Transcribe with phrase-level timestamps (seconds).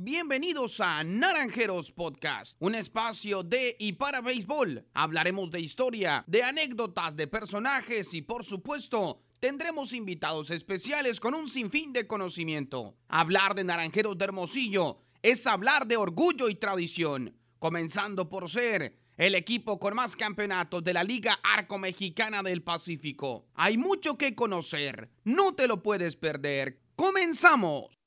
[0.00, 4.86] Bienvenidos a Naranjeros Podcast, un espacio de y para béisbol.
[4.94, 11.48] Hablaremos de historia, de anécdotas, de personajes y por supuesto tendremos invitados especiales con un
[11.48, 12.94] sinfín de conocimiento.
[13.08, 19.34] Hablar de Naranjeros de Hermosillo es hablar de orgullo y tradición, comenzando por ser el
[19.34, 23.48] equipo con más campeonatos de la Liga Arco Mexicana del Pacífico.
[23.54, 26.78] Hay mucho que conocer, no te lo puedes perder.
[26.94, 27.97] ¡Comenzamos!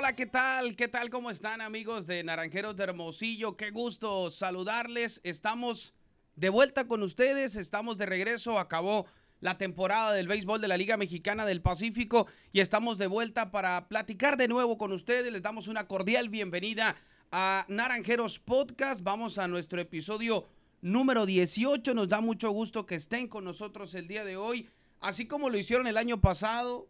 [0.00, 0.76] Hola, ¿qué tal?
[0.76, 1.10] ¿Qué tal?
[1.10, 3.56] ¿Cómo están amigos de Naranjeros de Hermosillo?
[3.56, 5.20] Qué gusto saludarles.
[5.24, 5.92] Estamos
[6.36, 9.06] de vuelta con ustedes, estamos de regreso, acabó
[9.40, 13.88] la temporada del béisbol de la Liga Mexicana del Pacífico y estamos de vuelta para
[13.88, 15.32] platicar de nuevo con ustedes.
[15.32, 16.94] Les damos una cordial bienvenida
[17.32, 19.02] a Naranjeros Podcast.
[19.02, 20.46] Vamos a nuestro episodio
[20.80, 21.92] número 18.
[21.94, 24.70] Nos da mucho gusto que estén con nosotros el día de hoy,
[25.00, 26.86] así como lo hicieron el año pasado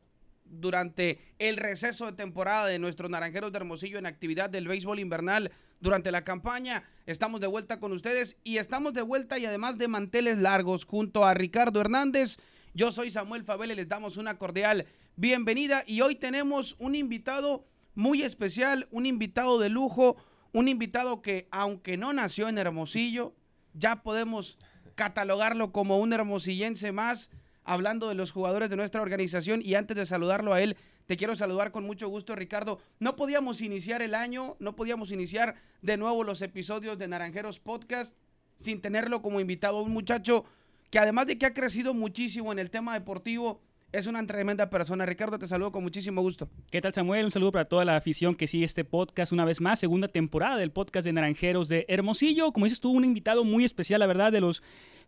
[0.51, 5.53] durante el receso de temporada de nuestros Naranjeros de Hermosillo en actividad del béisbol invernal
[5.81, 6.85] durante la campaña.
[7.07, 11.25] Estamos de vuelta con ustedes y estamos de vuelta y además de manteles largos junto
[11.25, 12.39] a Ricardo Hernández.
[12.75, 17.67] Yo soy Samuel Fabel y les damos una cordial bienvenida y hoy tenemos un invitado
[17.95, 20.17] muy especial, un invitado de lujo,
[20.53, 23.35] un invitado que aunque no nació en Hermosillo,
[23.75, 24.59] ya podemos
[24.95, 27.31] catalogarlo como un hermosillense más
[27.69, 31.37] hablando de los jugadores de nuestra organización y antes de saludarlo a él, te quiero
[31.37, 32.81] saludar con mucho gusto, Ricardo.
[32.99, 38.17] No podíamos iniciar el año, no podíamos iniciar de nuevo los episodios de Naranjeros Podcast
[38.57, 40.47] sin tenerlo como invitado, un muchacho
[40.91, 43.61] que además de que ha crecido muchísimo en el tema deportivo,
[43.93, 45.07] es una tremenda persona.
[45.07, 46.49] Ricardo, te saludo con muchísimo gusto.
[46.71, 47.25] ¿Qué tal Samuel?
[47.25, 50.57] Un saludo para toda la afición que sigue este podcast una vez más, segunda temporada
[50.57, 52.53] del podcast de Naranjeros de Hermosillo.
[52.53, 54.63] Como dices tú, un invitado muy especial, la verdad, de los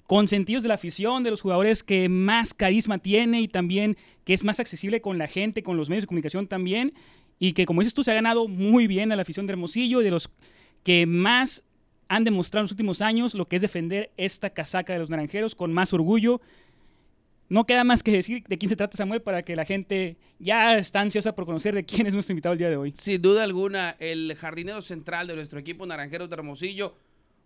[0.06, 4.44] consentidos de la afición, de los jugadores que más carisma tiene y también que es
[4.44, 6.94] más accesible con la gente, con los medios de comunicación también.
[7.38, 10.00] Y que, como dices tú, se ha ganado muy bien a la afición de Hermosillo,
[10.00, 10.30] de los
[10.84, 11.64] que más
[12.08, 15.54] han demostrado en los últimos años lo que es defender esta casaca de los naranjeros
[15.54, 16.40] con más orgullo.
[17.50, 20.78] No queda más que decir de quién se trata Samuel para que la gente ya
[20.78, 22.94] está ansiosa por conocer de quién es nuestro invitado el día de hoy.
[22.96, 26.94] Sin duda alguna, el jardinero central de nuestro equipo Naranjeros de Hermosillo,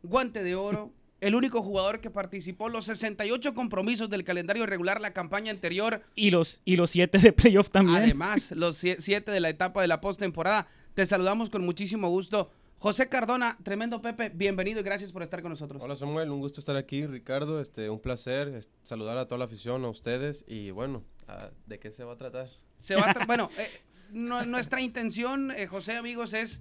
[0.02, 5.14] guante de oro, el único jugador que participó los 68 compromisos del calendario regular la
[5.14, 8.02] campaña anterior, Y los, y los siete de playoff también.
[8.02, 10.68] además los sie- siete de la etapa de la postemporada.
[10.92, 12.50] Te saludamos con muchísimo gusto.
[12.78, 15.80] José Cardona, tremendo Pepe, bienvenido y gracias por estar con nosotros.
[15.82, 17.06] Hola Samuel, un gusto estar aquí.
[17.06, 21.78] Ricardo, este, un placer saludar a toda la afición, a ustedes y bueno, a- ¿de
[21.78, 22.50] qué se va a tratar?
[22.76, 23.70] Se va a tra- bueno, eh,
[24.10, 26.60] nu- nuestra intención, eh, José, amigos, es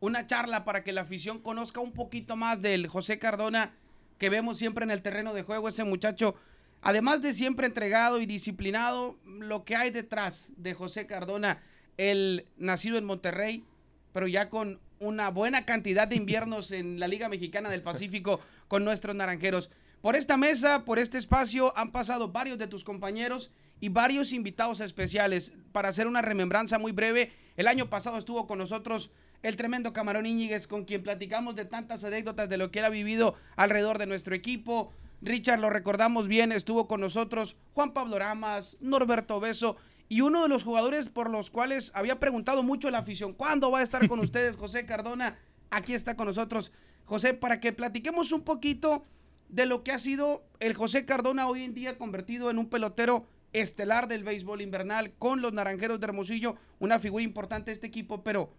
[0.00, 3.72] una charla para que la afición conozca un poquito más del José Cardona
[4.18, 6.34] que vemos siempre en el terreno de juego, ese muchacho,
[6.82, 11.62] además de siempre entregado y disciplinado, lo que hay detrás de José Cardona,
[11.96, 13.64] el nacido en Monterrey,
[14.12, 18.38] pero ya con una buena cantidad de inviernos en la Liga Mexicana del Pacífico
[18.68, 19.70] con nuestros naranjeros.
[20.02, 23.50] Por esta mesa, por este espacio, han pasado varios de tus compañeros
[23.80, 25.52] y varios invitados especiales.
[25.72, 29.10] Para hacer una remembranza muy breve, el año pasado estuvo con nosotros
[29.42, 32.90] el tremendo Camarón Íñiguez, con quien platicamos de tantas anécdotas de lo que él ha
[32.90, 34.92] vivido alrededor de nuestro equipo.
[35.22, 39.78] Richard, lo recordamos bien, estuvo con nosotros Juan Pablo Ramas, Norberto Beso
[40.10, 43.78] y uno de los jugadores por los cuales había preguntado mucho la afición, ¿cuándo va
[43.78, 45.38] a estar con ustedes José Cardona?
[45.70, 46.72] Aquí está con nosotros.
[47.04, 49.04] José, para que platiquemos un poquito
[49.48, 53.28] de lo que ha sido el José Cardona hoy en día convertido en un pelotero
[53.52, 58.24] estelar del béisbol invernal con los Naranjeros de Hermosillo, una figura importante de este equipo,
[58.24, 58.52] pero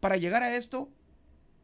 [0.00, 0.88] para llegar a esto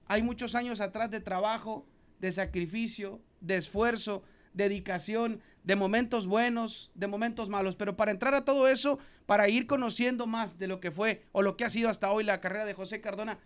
[0.06, 1.86] hay muchos años atrás de trabajo,
[2.20, 4.22] de sacrificio, de esfuerzo,
[4.54, 9.66] dedicación, de momentos buenos, de momentos malos, pero para entrar a todo eso, para ir
[9.66, 12.64] conociendo más de lo que fue o lo que ha sido hasta hoy la carrera
[12.64, 13.38] de José Cardona,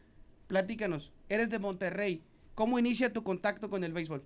[0.47, 2.23] platícanos, eres de Monterrey,
[2.55, 4.23] ¿cómo inicia tu contacto con el béisbol?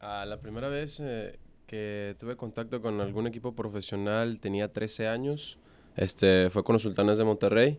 [0.00, 5.58] La primera vez eh, que tuve contacto con algún equipo profesional tenía 13 años.
[5.96, 7.78] Este, fue con los Sultanes de Monterrey.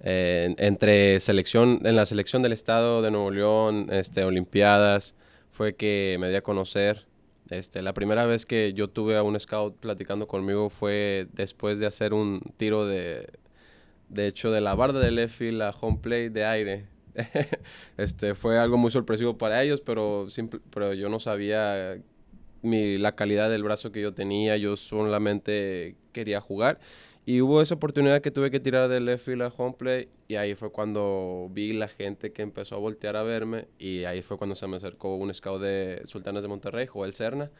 [0.00, 5.14] Eh, en- entre selección, en la selección del estado de Nuevo León, este, Olimpiadas,
[5.52, 7.06] fue que me di a conocer.
[7.50, 11.86] Este, la primera vez que yo tuve a un scout platicando conmigo fue después de
[11.86, 13.28] hacer un tiro de,
[14.08, 16.86] de hecho, de la barda del left field a home plate de aire.
[17.96, 21.98] este, fue algo muy sorpresivo para ellos, pero, simple- pero yo no sabía
[22.62, 26.80] mi, la calidad del brazo que yo tenía, yo solamente quería jugar.
[27.26, 30.34] Y hubo esa oportunidad que tuve que tirar del left field a home play y
[30.34, 34.36] ahí fue cuando vi la gente que empezó a voltear a verme y ahí fue
[34.36, 37.50] cuando se me acercó un scout de Sultanes de Monterrey, Joel Serna,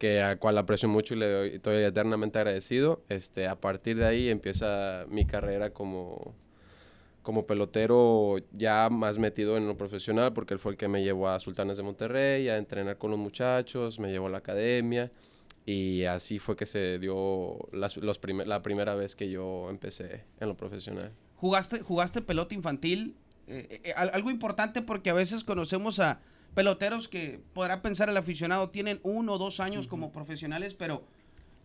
[0.00, 3.02] que a cual aprecio mucho y le doy- estoy eternamente agradecido.
[3.08, 6.34] Este, a partir de ahí empieza mi carrera como,
[7.22, 11.28] como pelotero ya más metido en lo profesional, porque él fue el que me llevó
[11.28, 15.12] a Sultanes de Monterrey, a entrenar con los muchachos, me llevó a la academia,
[15.66, 20.24] y así fue que se dio las- los primer- la primera vez que yo empecé
[20.40, 21.12] en lo profesional.
[21.36, 23.16] ¿Jugaste, jugaste pelota infantil?
[23.46, 26.20] Eh, eh, al- algo importante porque a veces conocemos a
[26.54, 31.04] peloteros que podrá pensar el aficionado tienen uno o dos años como profesionales, pero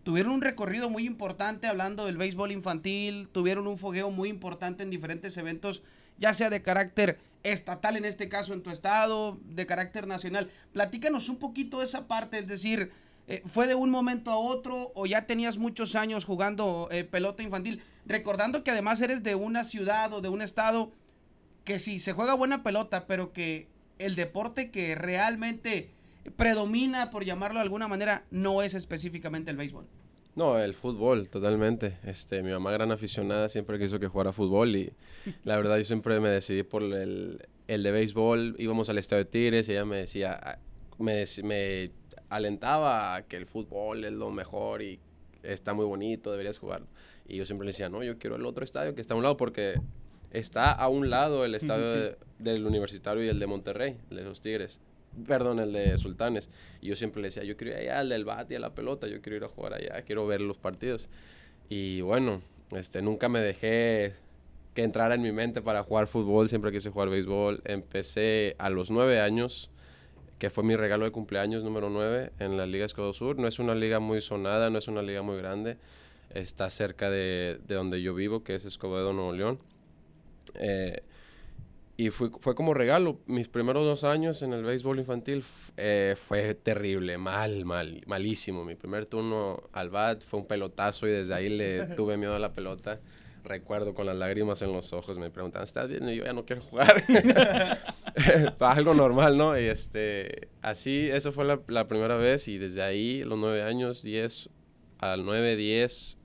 [0.03, 4.89] tuvieron un recorrido muy importante hablando del béisbol infantil, tuvieron un fogueo muy importante en
[4.89, 5.83] diferentes eventos,
[6.17, 10.49] ya sea de carácter estatal en este caso en tu estado, de carácter nacional.
[10.73, 12.91] Platícanos un poquito de esa parte, es decir,
[13.29, 17.43] eh, ¿fue de un momento a otro o ya tenías muchos años jugando eh, pelota
[17.43, 17.83] infantil?
[18.07, 20.91] Recordando que además eres de una ciudad o de un estado
[21.63, 23.67] que sí, se juega buena pelota, pero que
[23.99, 25.91] el deporte que realmente
[26.37, 29.85] predomina, por llamarlo de alguna manera, no es específicamente el béisbol.
[30.35, 31.99] No, el fútbol, totalmente.
[32.03, 34.91] Este, mi mamá gran aficionada siempre quiso que jugara fútbol y
[35.43, 38.55] la verdad yo siempre me decidí por el, el de béisbol.
[38.57, 40.59] Íbamos al estadio de Tigres y ella me decía,
[40.97, 41.91] me, me
[42.29, 44.99] alentaba a que el fútbol es lo mejor y
[45.43, 46.87] está muy bonito, deberías jugarlo.
[47.27, 49.23] Y yo siempre le decía, no, yo quiero el otro estadio que está a un
[49.23, 49.79] lado porque
[50.31, 51.97] está a un lado el estadio Sí.
[51.97, 54.79] de- del Universitario y el de Monterrey, el de los Tigres.
[55.27, 56.49] Perdón, el de Sultanes.
[56.81, 59.07] Y yo siempre le decía, yo quiero ir allá al del bate a la pelota,
[59.07, 61.09] yo quiero ir a jugar allá, quiero ver los partidos.
[61.67, 62.41] Y bueno,
[62.75, 64.13] este, nunca me dejé
[64.75, 67.61] que entrara en mi mente para jugar fútbol, siempre quise jugar béisbol.
[67.65, 69.69] Empecé a los nueve años,
[70.39, 73.37] que fue mi regalo de cumpleaños número nueve en la Liga Escodo Sur.
[73.37, 75.77] No es una liga muy sonada, no es una liga muy grande.
[76.33, 79.59] Está cerca de, de donde yo vivo, que es Escobedo, Nuevo León.
[80.55, 81.01] Eh,
[81.97, 83.19] y fue, fue como regalo.
[83.25, 85.43] Mis primeros dos años en el béisbol infantil
[85.75, 88.63] eh, fue terrible, mal, mal, malísimo.
[88.63, 92.39] Mi primer turno al bat fue un pelotazo y desde ahí le tuve miedo a
[92.39, 93.01] la pelota.
[93.43, 96.07] Recuerdo con las lágrimas en los ojos, me preguntaban, ¿estás bien?
[96.09, 97.03] Y yo ya no quiero jugar.
[98.59, 99.57] Algo normal, ¿no?
[99.59, 104.49] Y este, así, eso fue la, primera vez y desde ahí, los nueve años, 10,
[104.99, 106.17] al 9, 10,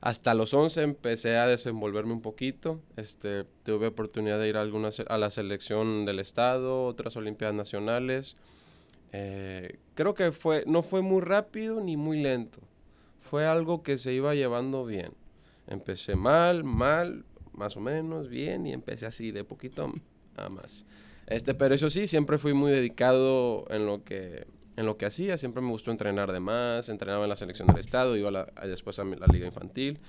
[0.00, 2.80] hasta los 11 empecé a desenvolverme un poquito.
[2.96, 8.36] Este, tuve oportunidad de ir a, algunas, a la selección del estado, otras olimpiadas nacionales.
[9.12, 12.58] Eh, creo que fue, no fue muy rápido ni muy lento.
[13.30, 15.12] Fue algo que se iba llevando bien.
[15.66, 19.92] Empecé mal, mal, más o menos, bien, y empecé así de poquito
[20.36, 20.86] a más.
[21.26, 24.46] Este, pero eso sí, siempre fui muy dedicado en lo que
[24.76, 27.78] en lo que hacía, siempre me gustó entrenar de más, entrenaba en la selección del
[27.78, 30.00] estado, iba a la- a- después a la liga infantil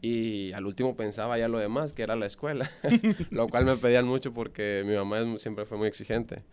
[0.00, 2.70] y al último pensaba ya lo demás, que era la escuela,
[3.32, 6.44] lo cual me pedían mucho porque mi mamá siempre fue muy exigente.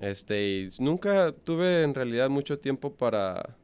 [0.00, 3.54] Este, y nunca tuve en realidad mucho tiempo para,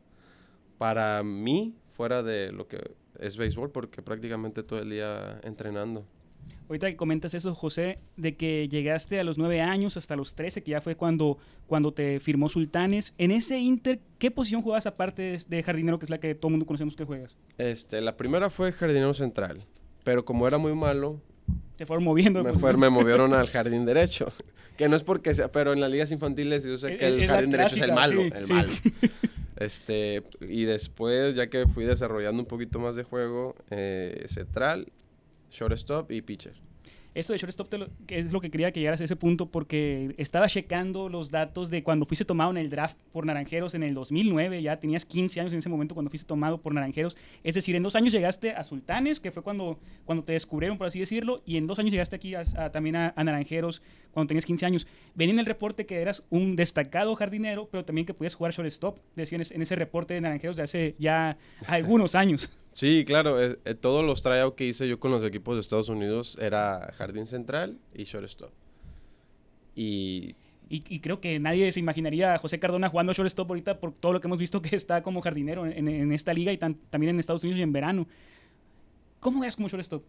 [0.78, 2.78] para mí, fuera de lo que
[3.18, 6.04] es béisbol, porque prácticamente todo el día entrenando.
[6.68, 10.62] Ahorita que comentas eso, José, de que llegaste a los 9 años hasta los 13,
[10.62, 13.14] que ya fue cuando, cuando te firmó Sultanes.
[13.18, 16.48] En ese Inter, ¿qué posición jugabas aparte de, de jardinero, que es la que todo
[16.48, 17.36] el mundo conocemos que juegas?
[17.58, 19.64] Este, la primera fue jardinero central,
[20.04, 21.20] pero como era muy malo,
[21.76, 22.42] Te fueron moviendo.
[22.42, 22.72] me, posición.
[22.72, 24.30] fue- me movieron al jardín derecho.
[24.76, 27.50] Que no es porque sea, pero en las ligas infantiles yo sé que el jardín
[27.52, 28.52] derecho es el clásica, malo, sí, el sí.
[28.52, 28.68] malo.
[29.56, 34.92] Este, y después, ya que fui desarrollando un poquito más de juego, eh, central,
[35.50, 36.60] shortstop y pitcher.
[37.14, 37.72] Esto de shortstop
[38.08, 41.84] es lo que quería que llegaras a ese punto porque estaba checando los datos de
[41.84, 45.52] cuando fuiste tomado en el draft por Naranjeros en el 2009, ya tenías 15 años
[45.52, 48.64] en ese momento cuando fuiste tomado por Naranjeros, es decir, en dos años llegaste a
[48.64, 52.16] Sultanes, que fue cuando, cuando te descubrieron, por así decirlo, y en dos años llegaste
[52.16, 52.34] aquí
[52.72, 53.80] también a, a Naranjeros
[54.10, 54.86] cuando tenías 15 años.
[55.14, 58.98] Venía en el reporte que eras un destacado jardinero, pero también que podías jugar shortstop,
[59.14, 61.36] decían en ese reporte de Naranjeros de hace ya
[61.68, 62.50] algunos años.
[62.74, 66.36] Sí, claro, eh, todos los tryouts que hice yo con los equipos de Estados Unidos
[66.40, 68.50] era jardín central y shortstop.
[69.76, 70.34] Y
[70.70, 74.14] Y, y creo que nadie se imaginaría a José Cardona jugando shortstop ahorita por todo
[74.14, 77.10] lo que hemos visto que está como jardinero en, en esta liga y tan- también
[77.10, 78.06] en Estados Unidos y en verano.
[79.20, 80.02] ¿Cómo juegas como shortstop?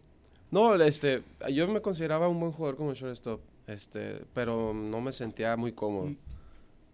[0.50, 5.56] No, este, yo me consideraba un buen jugador como shortstop, este, pero no me sentía
[5.56, 6.06] muy cómodo.
[6.06, 6.16] Mm.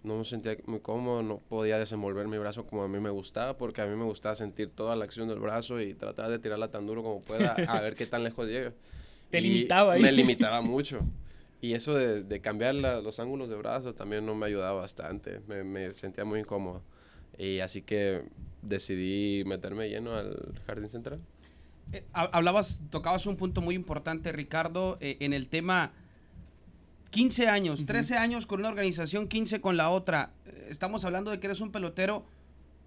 [0.05, 3.57] No me sentía muy cómodo, no podía desenvolver mi brazo como a mí me gustaba,
[3.57, 6.69] porque a mí me gustaba sentir toda la acción del brazo y tratar de tirarla
[6.73, 8.73] tan duro como pueda, a ver qué tan lejos llega.
[9.31, 10.03] Te Y limitaba ahí.
[10.03, 11.01] Me limitaba mucho.
[11.61, 15.41] y eso de, de cambiar la- los ángulos de brazo también no me ayudaba bastante.
[15.47, 16.83] Me, me sentía muy incómodo.
[17.39, 18.25] Y así que
[18.63, 21.21] decidí meterme lleno al jardín central.
[21.93, 25.93] Eh, ha- hablabas, tocabas un punto muy importante, Ricardo, eh, en el tema
[27.13, 30.33] 15 años, 13 años con una organización, 15 con la otra.
[30.71, 32.25] Estamos hablando de que eres un pelotero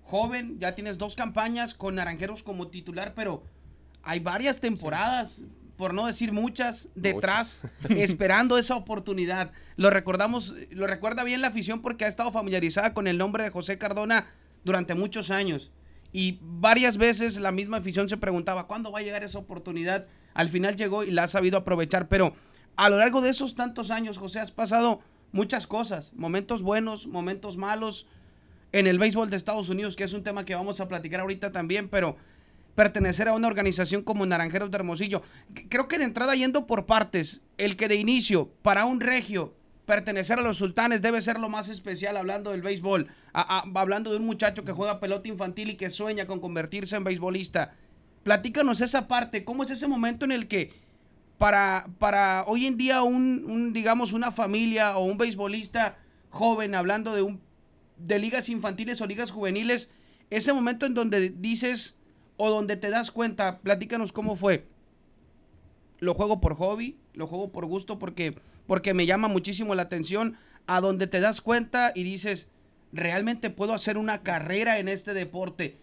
[0.02, 3.44] joven, ya tienes dos campañas con Naranjeros como titular, pero
[4.02, 5.44] hay varias temporadas,
[5.78, 9.52] por no decir muchas, detrás, esperando esa oportunidad.
[9.78, 13.52] Lo recordamos, lo recuerda bien la afición porque ha estado familiarizada con el nombre de
[13.52, 14.26] José Cardona
[14.64, 15.72] durante muchos años.
[16.12, 20.08] Y varias veces la misma afición se preguntaba, ¿cuándo va a llegar esa oportunidad?
[20.34, 22.34] Al final llegó y la ha sabido aprovechar, pero
[22.76, 25.02] a lo largo de esos tantos años, José, has pasado
[25.32, 28.06] muchas cosas, momentos buenos, momentos malos
[28.72, 31.52] en el béisbol de Estados Unidos, que es un tema que vamos a platicar ahorita
[31.52, 32.18] también, pero
[32.76, 35.22] pertenecer a una organización como Naranjeros de Hermosillo,
[35.70, 39.54] creo que de entrada yendo por partes, el que de inicio para un regio
[39.86, 44.18] pertenecer a los sultanes debe ser lo más especial hablando del béisbol, a- hablando de
[44.18, 47.76] un muchacho que juega pelota infantil y que sueña con convertirse en beisbolista.
[48.24, 50.74] Platícanos esa parte, ¿cómo es ese momento en el que
[51.38, 55.98] para, para hoy en día un, un, digamos, una familia o un beisbolista
[56.30, 57.42] joven, hablando de, un,
[57.98, 59.90] de ligas infantiles o ligas juveniles,
[60.30, 61.96] ese momento en donde dices
[62.38, 64.68] o donde te das cuenta, platícanos cómo fue.
[66.00, 68.36] Lo juego por hobby, lo juego por gusto porque,
[68.68, 70.38] porque me llama muchísimo la atención,
[70.68, 72.50] a donde te das cuenta y dices,
[72.92, 75.78] realmente puedo hacer una carrera en este deporte.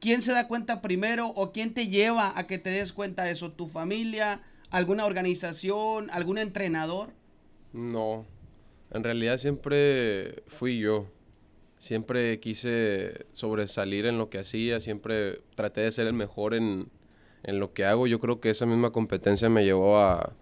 [0.00, 3.32] ¿Quién se da cuenta primero o quién te lleva a que te des cuenta de
[3.32, 3.52] eso?
[3.52, 4.40] ¿Tu familia?
[4.72, 6.08] ¿Alguna organización?
[6.10, 7.10] ¿Algún entrenador?
[7.74, 8.24] No,
[8.90, 11.06] en realidad siempre fui yo.
[11.78, 16.88] Siempre quise sobresalir en lo que hacía, siempre traté de ser el mejor en,
[17.42, 18.06] en lo que hago.
[18.06, 20.32] Yo creo que esa misma competencia me llevó a...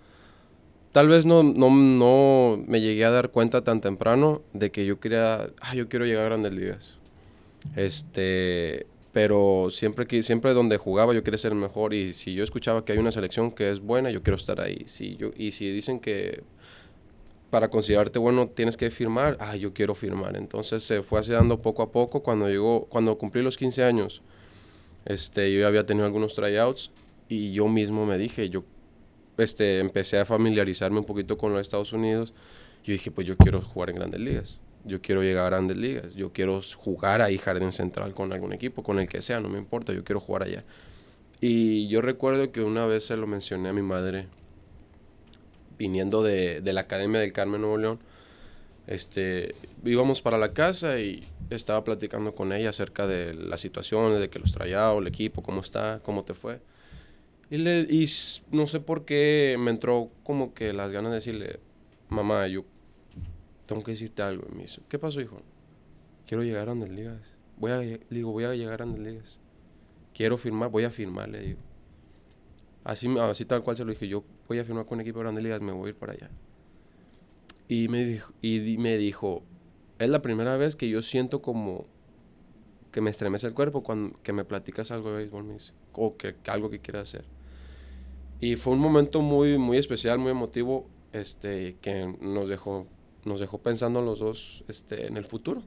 [0.93, 5.01] Tal vez no, no, no me llegué a dar cuenta tan temprano de que yo
[5.01, 6.99] quería, ah, yo quiero llegar a grandes ligas.
[7.75, 12.45] Este, pero siempre que siempre donde jugaba yo quería ser el mejor y si yo
[12.45, 14.85] escuchaba que hay una selección que es buena, yo quiero estar ahí.
[14.87, 16.43] Si yo y si dicen que
[17.51, 20.37] para considerarte bueno tienes que firmar, ah, yo quiero firmar.
[20.37, 24.23] Entonces se fue así dando poco a poco cuando llegó cuando cumplí los 15 años.
[25.05, 26.93] Este, yo ya había tenido algunos tryouts
[27.29, 28.65] y yo mismo me dije, yo
[29.39, 32.35] este, empecé a familiarizarme un poquito con los Estados Unidos.
[32.85, 34.61] Yo dije, pues yo quiero jugar en grandes ligas.
[34.85, 36.15] Yo quiero llegar a grandes ligas.
[36.15, 39.59] Yo quiero jugar ahí Jardín Central con algún equipo, con el que sea, no me
[39.59, 39.93] importa.
[39.93, 40.63] Yo quiero jugar allá.
[41.41, 44.27] Y yo recuerdo que una vez se lo mencioné a mi madre,
[45.79, 48.01] viniendo de, de la Academia del Carmen Nuevo León.
[48.87, 54.29] Este, íbamos para la casa y estaba platicando con ella acerca de la situación, de
[54.29, 56.61] que los traía, el equipo, cómo está, cómo te fue.
[57.51, 58.09] Y, le, y
[58.51, 61.61] no sé por qué me entró como que las ganas de decirle,
[62.09, 62.65] mamá, yo
[63.71, 64.45] tengo que decirte algo.
[64.51, 65.43] Y me ¿qué pasó, hijo?
[66.27, 67.35] Quiero llegar a Grandes Ligas.
[67.57, 69.39] Voy a, digo, voy a llegar a Grandes Ligas.
[70.13, 71.61] Quiero firmar, voy a firmar, le digo.
[72.83, 75.25] Así, así tal cual se lo dije, yo voy a firmar con un equipo de
[75.25, 76.31] Grandes Ligas, me voy a ir para allá.
[77.69, 79.45] Y me dijo, y me dijo,
[80.01, 81.87] es la primera vez que yo siento como
[82.91, 85.57] que me estremece el cuerpo cuando que me platicas algo de béisbol, me
[85.93, 87.25] o que, que algo que quieras hacer.
[88.41, 92.89] Y fue un momento muy, muy especial, muy emotivo, este, que nos dejó,
[93.25, 95.63] nos dejó pensando los dos, este, en el futuro.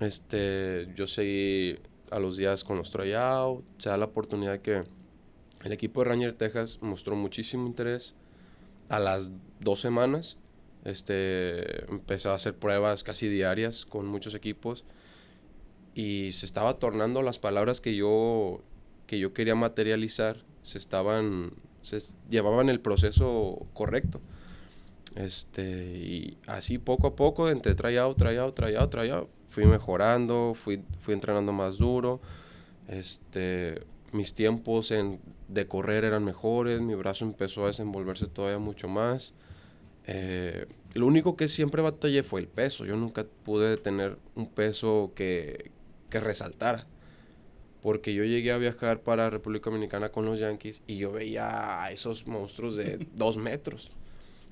[0.00, 1.78] Este, yo seguí
[2.10, 4.84] a los días con los tryouts, se da la oportunidad que
[5.64, 8.14] el equipo de Ranger Texas mostró muchísimo interés.
[8.88, 10.36] A las dos semanas,
[10.84, 14.84] este, empecé a hacer pruebas casi diarias con muchos equipos
[15.94, 18.62] y se estaba tornando las palabras que yo,
[19.06, 21.52] que yo quería materializar, se estaban,
[21.82, 21.98] se
[22.30, 24.20] llevaban el proceso correcto.
[25.16, 25.62] Este,
[25.98, 31.52] y así poco a poco, entre tryout, tryout, tryout, tryout, fui mejorando, fui, fui entrenando
[31.52, 32.20] más duro.
[32.88, 38.88] Este, mis tiempos en, de correr eran mejores, mi brazo empezó a desenvolverse todavía mucho
[38.88, 39.34] más.
[40.06, 42.84] Eh, lo único que siempre batallé fue el peso.
[42.84, 45.70] Yo nunca pude tener un peso que,
[46.08, 46.86] que resaltara.
[47.80, 51.90] Porque yo llegué a viajar para República Dominicana con los Yankees y yo veía a
[51.90, 53.90] esos monstruos de dos metros.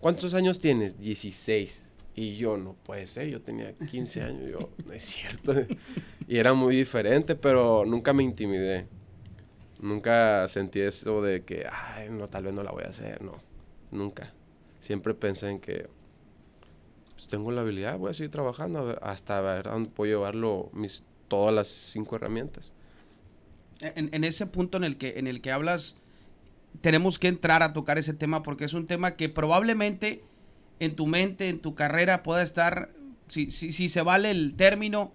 [0.01, 0.99] ¿Cuántos años tienes?
[0.99, 1.85] 16.
[2.15, 4.51] Y yo, no puede ser, yo tenía 15 años.
[4.51, 5.55] Yo, no es cierto.
[6.27, 8.87] Y era muy diferente, pero nunca me intimidé.
[9.81, 13.23] Nunca sentí eso de que, ay, no, tal vez no la voy a hacer.
[13.23, 13.41] No,
[13.93, 14.33] nunca.
[14.81, 15.89] Siempre pensé en que
[17.15, 20.11] pues, tengo la habilidad, voy a seguir trabajando a ver- hasta ver a dónde puedo
[20.11, 22.73] llevarlo mis, todas las cinco herramientas.
[23.81, 25.97] En, en ese punto en el que en el que hablas
[26.81, 30.23] tenemos que entrar a tocar ese tema porque es un tema que probablemente
[30.81, 32.91] en tu mente, en tu carrera, pueda estar,
[33.29, 35.13] si, si, si se vale el término,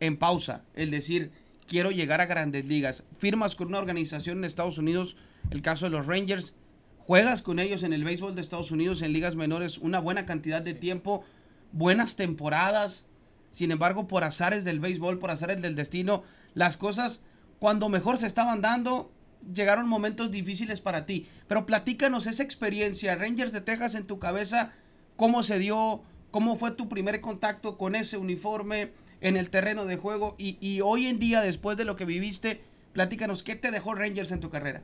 [0.00, 0.62] en pausa.
[0.74, 1.30] El decir,
[1.66, 3.04] quiero llegar a grandes ligas.
[3.18, 5.16] Firmas con una organización en Estados Unidos,
[5.50, 6.54] el caso de los Rangers,
[6.98, 10.62] juegas con ellos en el béisbol de Estados Unidos, en ligas menores, una buena cantidad
[10.62, 11.24] de tiempo,
[11.72, 13.06] buenas temporadas.
[13.50, 17.22] Sin embargo, por azares del béisbol, por azares del destino, las cosas,
[17.58, 19.12] cuando mejor se estaban dando,
[19.52, 21.26] llegaron momentos difíciles para ti.
[21.48, 24.72] Pero platícanos esa experiencia, Rangers de Texas en tu cabeza,
[25.16, 29.96] cómo se dio, cómo fue tu primer contacto con ese uniforme en el terreno de
[29.96, 32.60] juego y, hoy en día, después de lo que viviste,
[32.92, 34.82] platícanos, ¿qué te dejó Rangers en tu carrera?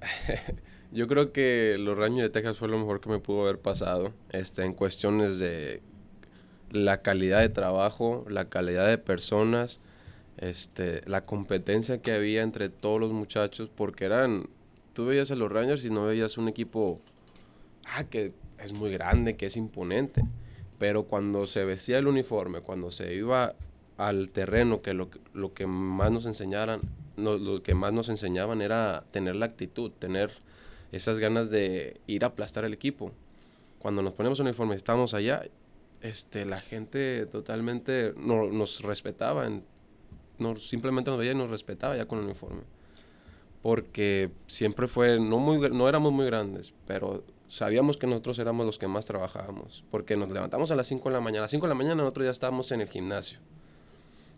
[0.92, 4.12] Yo creo que los Rangers de Texas fue lo mejor que me pudo haber pasado
[4.30, 5.82] este, en cuestiones de
[6.70, 9.80] la calidad de trabajo, la calidad de personas,
[10.36, 14.48] este, la competencia que había entre todos los muchachos, porque eran,
[14.92, 17.00] tú veías a los Rangers y no veías un equipo,
[17.84, 20.22] ah, que es muy grande, que es imponente,
[20.78, 23.54] pero cuando se vestía el uniforme, cuando se iba
[23.96, 26.80] al terreno, que lo, lo que más nos enseñaran,
[27.16, 30.30] no, lo que más nos enseñaban era tener la actitud, tener
[30.92, 33.12] esas ganas de ir a aplastar el equipo.
[33.78, 35.42] Cuando nos ponemos uniforme estamos allá,
[36.00, 39.48] este, la gente totalmente no, nos respetaba,
[40.38, 42.62] no, simplemente nos veía y nos respetaba ya con el uniforme.
[43.62, 48.78] Porque siempre fue, no, muy, no éramos muy grandes, pero sabíamos que nosotros éramos los
[48.78, 49.84] que más trabajábamos.
[49.90, 51.40] Porque nos levantamos a las 5 de la mañana.
[51.40, 53.38] A las 5 de la mañana nosotros ya estábamos en el gimnasio.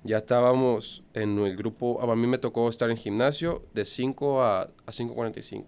[0.03, 4.61] Ya estábamos en el grupo, a mí me tocó estar en gimnasio de 5 a,
[4.63, 5.65] a 5.45.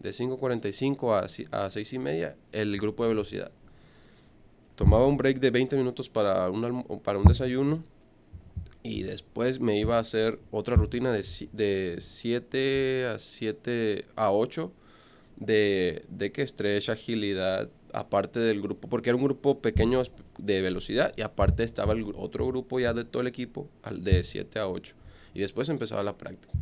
[0.00, 3.52] De 5.45 a, a 6 y media, el grupo de velocidad.
[4.74, 7.84] Tomaba un break de 20 minutos para un, para un desayuno
[8.84, 14.32] y después me iba a hacer otra rutina de, si- de 7 a 7 a
[14.32, 14.72] 8
[15.36, 20.02] de, de que estrecha, agilidad, aparte del grupo, porque era un grupo pequeño
[20.38, 24.24] de velocidad y aparte estaba el otro grupo ya de todo el equipo al de
[24.24, 24.94] 7 a 8
[25.34, 26.54] y después empezaba la práctica.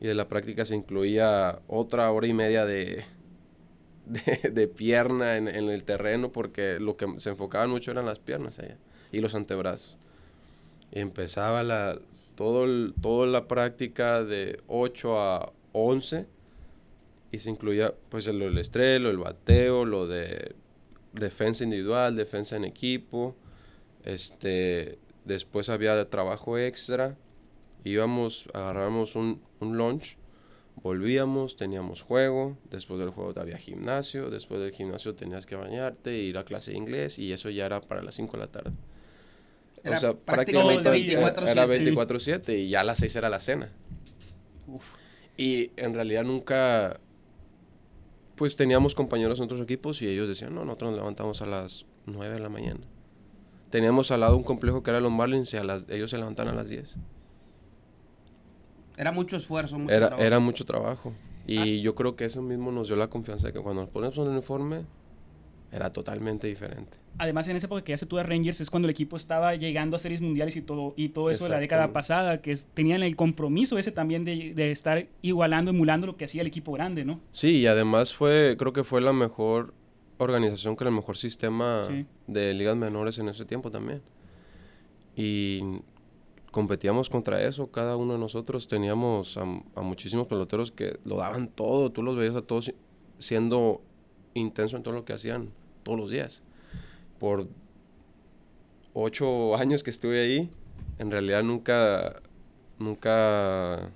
[0.00, 3.04] Y de la práctica se incluía otra hora y media de,
[4.06, 8.18] de, de pierna en, en el terreno porque lo que se enfocaban mucho eran las
[8.18, 8.76] piernas allá
[9.12, 9.98] y los antebrazos.
[10.92, 11.98] Empezaba la,
[12.34, 16.26] todo el- toda la práctica de 8 a 11
[17.30, 20.54] y se incluía pues el, el estreno, el bateo, lo de
[21.12, 23.36] defensa individual, defensa en equipo.
[24.04, 27.16] Este, después había trabajo extra.
[27.84, 30.16] Íbamos, agarrábamos un, un lunch,
[30.82, 36.38] volvíamos, teníamos juego, después del juego había gimnasio, después del gimnasio tenías que bañarte, ir
[36.38, 38.72] a clase de inglés y eso ya era para las 5 de la tarde.
[39.84, 41.94] Era o sea, prácticamente prácticamente era 24/7.
[41.94, 43.70] 24/7 y ya a las 6 era la cena.
[45.36, 47.00] Y en realidad nunca,
[48.34, 51.86] pues teníamos compañeros en otros equipos y ellos decían, no, nosotros nos levantamos a las
[52.06, 52.80] 9 de la mañana.
[53.70, 56.52] Teníamos al lado un complejo que era los Marlins y a las, ellos se levantaban
[56.52, 56.96] a las 10.
[58.96, 60.26] Era mucho esfuerzo, mucho Era, trabajo.
[60.26, 61.12] era mucho trabajo.
[61.46, 64.18] Y yo creo que eso mismo nos dio la confianza de que cuando nos ponemos
[64.18, 64.84] un uniforme
[65.70, 66.96] era totalmente diferente.
[67.18, 69.54] Además, en esa época que ya se tuvo a Rangers es cuando el equipo estaba
[69.56, 72.66] llegando a series mundiales y todo, y todo eso de la década pasada, que es-
[72.74, 76.72] tenían el compromiso ese también de, de estar igualando, emulando lo que hacía el equipo
[76.72, 77.20] grande, ¿no?
[77.32, 79.74] Sí, y además fue, creo que fue la mejor
[80.18, 82.06] organización con el mejor sistema Sí.
[82.28, 84.00] de ligas menores en ese tiempo también.
[85.16, 85.60] Y
[86.50, 89.42] competíamos contra eso, cada uno de nosotros teníamos a,
[89.74, 92.72] a muchísimos peloteros que lo daban todo, tú los veías a todos
[93.18, 93.82] siendo
[94.34, 95.50] intenso en todo lo que hacían
[95.88, 96.42] todos los días.
[97.18, 97.48] Por
[98.92, 100.50] ocho años que estuve ahí,
[100.98, 102.20] en realidad nunca,
[102.78, 103.90] nunca,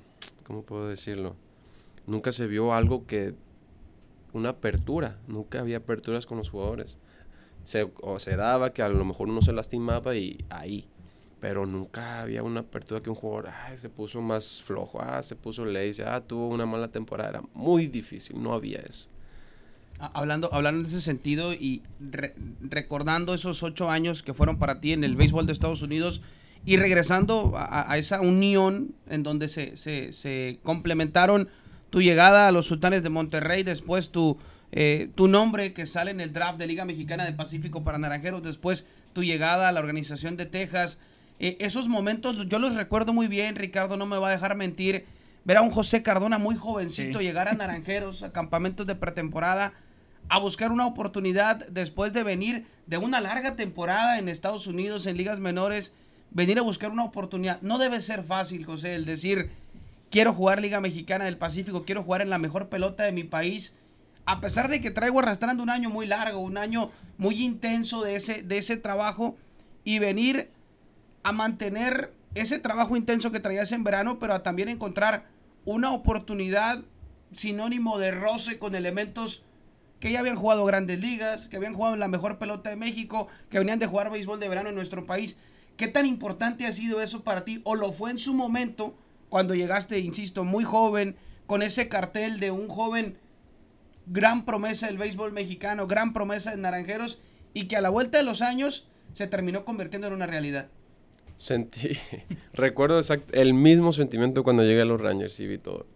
[0.47, 1.37] ¿cómo puedo decirlo?
[2.07, 3.35] Nunca se vio algo que,
[4.33, 6.97] una apertura, nunca había aperturas con los jugadores.
[7.63, 10.89] Se, o se daba que a lo mejor uno se lastimaba y ahí,
[11.41, 15.37] pero nunca había una apertura que un jugador "Ay, se puso más flojo, ah, se
[15.37, 17.29] puso lazy, ah, tuvo una mala temporada.
[17.29, 19.11] Era muy difícil, no había eso.
[20.15, 24.93] Hablando, hablando en ese sentido y re- recordando esos ocho años que fueron para ti
[24.93, 26.23] en el béisbol de Estados Unidos
[26.65, 31.49] y regresando a, a esa unión en donde se, se- se complementaron
[31.91, 34.39] tu llegada a los Sultanes de Monterrey, después tu,
[34.73, 38.43] eh, tu nombre que sale en el draft de Liga Mexicana del Pacífico para Naranjeros,
[38.43, 40.99] después tu llegada a la organización de Texas.
[41.39, 45.05] Eh, esos momentos yo los recuerdo muy bien, Ricardo no me va a dejar mentir.
[45.45, 47.25] Ver a un José Cardona muy jovencito Sí.
[47.25, 49.73] llegar a Naranjeros, a campamentos de pretemporada,
[50.29, 55.17] a buscar una oportunidad después de venir de una larga temporada en Estados Unidos, en
[55.17, 55.93] ligas menores,
[56.31, 57.61] venir a buscar una oportunidad.
[57.63, 59.51] No debe ser fácil, José, el decir,
[60.11, 63.77] quiero jugar Liga Mexicana del Pacífico, quiero jugar en la mejor pelota de mi país,
[64.25, 68.17] a pesar de que traigo arrastrando un año muy largo, un año muy intenso de
[68.17, 69.37] ese, de ese trabajo
[69.85, 70.51] y venir
[71.23, 75.27] a mantener ese trabajo intenso que traías en verano, pero a también encontrar
[75.65, 76.83] una oportunidad
[77.33, 79.43] sinónimo de roce con elementos
[80.03, 83.29] que ya habían jugado grandes ligas, que habían jugado en la mejor pelota de México,
[83.49, 85.37] que venían de jugar béisbol de verano en nuestro país.
[85.77, 87.61] ¿Qué tan importante ha sido eso para ti?
[87.63, 88.97] ¿O lo fue en su momento
[89.29, 91.15] cuando llegaste, insisto, muy joven,
[91.47, 93.17] con ese cartel de un joven
[94.07, 97.21] gran promesa del béisbol mexicano, gran promesa de Naranjeros,
[97.55, 100.67] y que a la vuelta de los años se terminó convirtiendo en una realidad?
[101.37, 101.91] Sentí,
[102.55, 105.87] recuerdo exact- el mismo sentimiento cuando llegué a los Rangers y todo.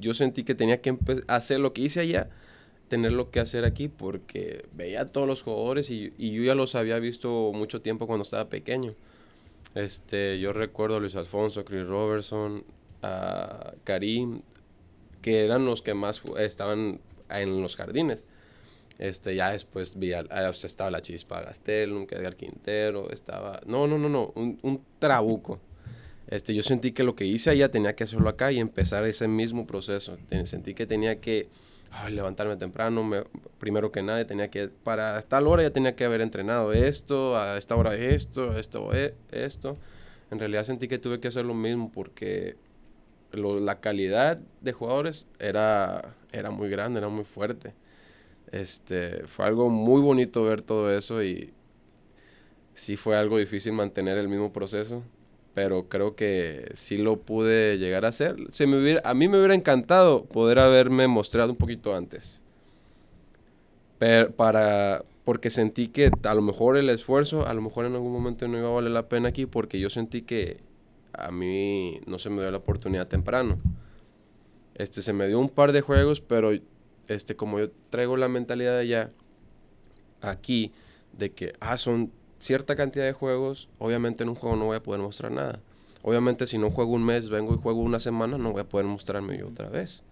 [0.00, 0.96] Yo sentí que tenía que
[1.28, 2.30] hacer lo que hice allá,
[2.92, 6.74] tenerlo que hacer aquí, porque veía a todos los jugadores y, y yo ya los
[6.74, 8.92] había visto mucho tiempo cuando estaba pequeño.
[9.74, 12.64] Este, yo recuerdo a Luis Alfonso, Chris Robertson,
[13.00, 14.42] a Karim,
[15.22, 17.00] que eran los que más estaban
[17.30, 18.26] en los jardines.
[18.98, 23.62] Este, ya después vi, o sea, estaba la Chispa Gastelum, que Edgar Quintero, estaba...
[23.64, 25.60] No, no, no, no, un, un trabuco.
[26.26, 29.28] Este, yo sentí que lo que hice allá tenía que hacerlo acá y empezar ese
[29.28, 30.18] mismo proceso.
[30.44, 31.48] Sentí que tenía que
[31.92, 33.24] ay, levantarme temprano, me-
[33.58, 37.58] primero que nada, tenía que, para tal hora ya tenía que haber entrenado esto, a
[37.58, 39.76] esta hora esto, esto, e- esto.
[40.30, 42.56] En realidad sentí que tuve que hacer lo mismo porque
[43.32, 47.74] lo- la calidad de jugadores era, era muy grande, era muy fuerte.
[48.52, 51.52] Este, fue algo muy bonito ver todo eso y
[52.74, 55.02] sí fue algo difícil mantener el mismo proceso,
[55.54, 58.36] pero creo que sí lo pude llegar a hacer.
[58.50, 62.42] Se me hubiera- a mí me hubiera encantado poder haberme mostrado un poquito antes.
[63.98, 68.12] Pero para, porque sentí que a lo mejor el esfuerzo, a lo mejor en algún
[68.12, 70.58] momento no iba a valer la pena aquí, porque yo sentí que
[71.12, 73.58] a mí no se me dio la oportunidad temprano.
[74.74, 76.50] Este, se me dio un par de juegos, pero
[77.08, 79.10] este, como yo traigo la mentalidad de allá,
[80.22, 80.72] aquí,
[81.12, 82.10] de que, ah, son
[82.42, 85.60] cierta cantidad de juegos, obviamente en un juego no voy a poder mostrar nada.
[86.02, 88.84] Obviamente si no juego un mes, vengo y juego una semana, no voy a poder
[88.84, 90.02] mostrarme yo otra vez.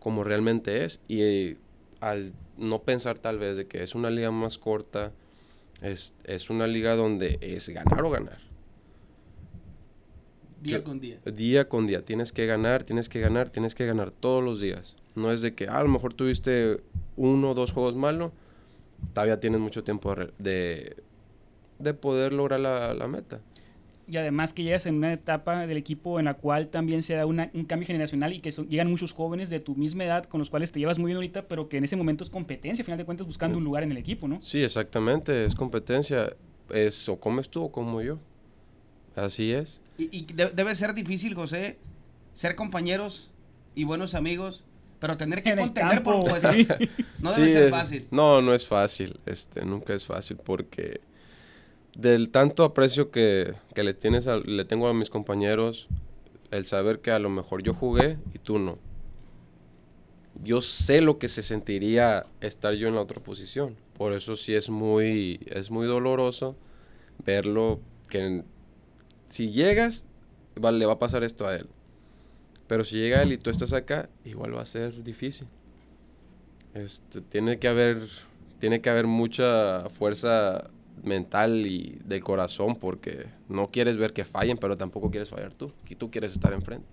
[0.00, 1.00] Como realmente es.
[1.06, 1.56] Y eh,
[2.00, 5.12] al no pensar tal vez de que es una liga más corta,
[5.82, 8.40] es, es una liga donde es ganar o ganar.
[10.60, 11.20] Día con día.
[11.24, 12.04] Día con día.
[12.04, 14.96] Tienes que ganar, tienes que ganar, tienes que ganar todos los días.
[15.14, 16.82] No es de que ah, a lo mejor tuviste
[17.16, 18.32] uno o dos juegos malos,
[19.12, 20.96] todavía tienes mucho tiempo de,
[21.80, 23.40] de, de poder lograr la, la meta.
[24.08, 27.26] Y además que llegas en una etapa del equipo en la cual también se da
[27.26, 30.40] una- un cambio generacional y que son- llegan muchos jóvenes de tu misma edad con
[30.40, 32.86] los cuales te llevas muy bien ahorita, pero que en ese momento es competencia, al
[32.86, 34.42] final de cuentas buscando un lugar en el equipo, ¿no?
[34.42, 36.34] Sí, exactamente, es competencia.
[36.70, 38.18] Es o comes tú o como yo.
[39.16, 39.80] Así es.
[39.98, 41.78] Y, y de- debe ser difícil, José,
[42.34, 43.30] ser compañeros
[43.74, 44.64] y buenos amigos,
[44.98, 46.66] pero tener que En contender por campo, un sí.
[47.20, 48.06] No Sí, debe ser es- fácil.
[48.10, 49.18] No, no es fácil.
[49.26, 51.00] Este, nunca es fácil porque
[52.00, 55.88] del tanto aprecio que, que le tienes le tengo a mis compañeros,
[56.50, 58.78] el saber que a lo mejor yo jugué y tú no.
[60.42, 63.76] Yo sé lo que se sentiría estar yo en la otra posición.
[63.96, 66.56] Por eso sí es muy, es muy doloroso
[67.26, 68.44] verlo que
[69.28, 70.06] si llegas,
[70.62, 71.68] va- le va a pasar esto a él.
[72.66, 75.48] Pero si llega él y tú estás acá, igual va a ser difícil.
[76.74, 78.02] Este, tiene que haber
[78.58, 80.70] tiene que haber mucha fuerza
[81.02, 85.72] mental y del corazón porque no quieres ver que fallen, pero tampoco quieres fallar tú.
[85.88, 86.86] Y tú quieres estar enfrente.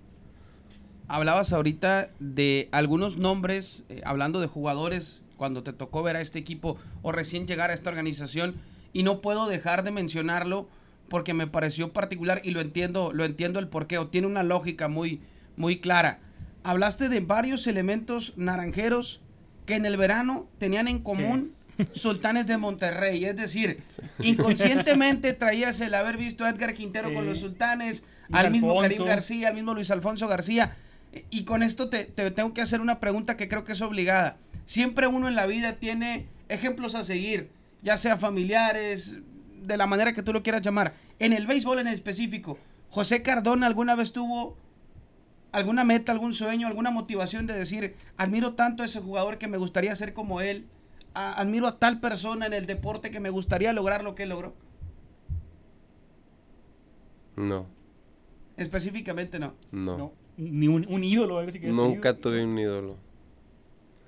[1.08, 6.40] Hablabas ahorita de algunos nombres, eh, hablando de jugadores, cuando te tocó ver a este
[6.40, 8.56] equipo o recién llegar a esta organización,
[8.94, 10.68] y no puedo dejar de mencionarlo
[11.08, 14.88] porque me pareció particular y lo entiendo, lo entiendo el porqué, o tiene una lógica
[14.88, 15.22] muy,
[15.56, 16.20] muy clara.
[16.64, 19.22] Hablaste de varios elementos naranjeros
[19.66, 21.54] que en el verano tenían en común
[21.94, 23.84] Sultanes de Monterrey, es decir,
[24.20, 27.16] inconscientemente traías el haber visto a Edgar Quintero Sí.
[27.16, 29.06] con los Sultanes, Luis al mismo Karim.
[29.06, 30.76] García, al mismo Luis Alfonso García.
[31.30, 34.38] Y con esto te, te tengo que hacer una pregunta que creo que es obligada.
[34.66, 37.50] Siempre uno en la vida tiene ejemplos a seguir,
[37.82, 39.18] ya sea familiares,
[39.62, 40.94] de la manera que tú lo quieras llamar.
[41.20, 42.60] En el béisbol en específico,
[42.90, 44.58] José Cardona alguna vez tuvo
[45.52, 49.58] alguna meta, algún sueño, alguna motivación de decir, admiro tanto a ese jugador que me
[49.58, 50.68] gustaría ser como él,
[51.18, 54.30] a- admiro a tal persona en el deporte que me gustaría lograr lo que él
[54.30, 54.54] logró.
[57.36, 57.68] No,
[58.58, 59.54] Específicamente no.
[59.72, 59.98] no.
[59.98, 62.96] No, Ni un, un ídolo, algo así que Nunca tuve un ídolo.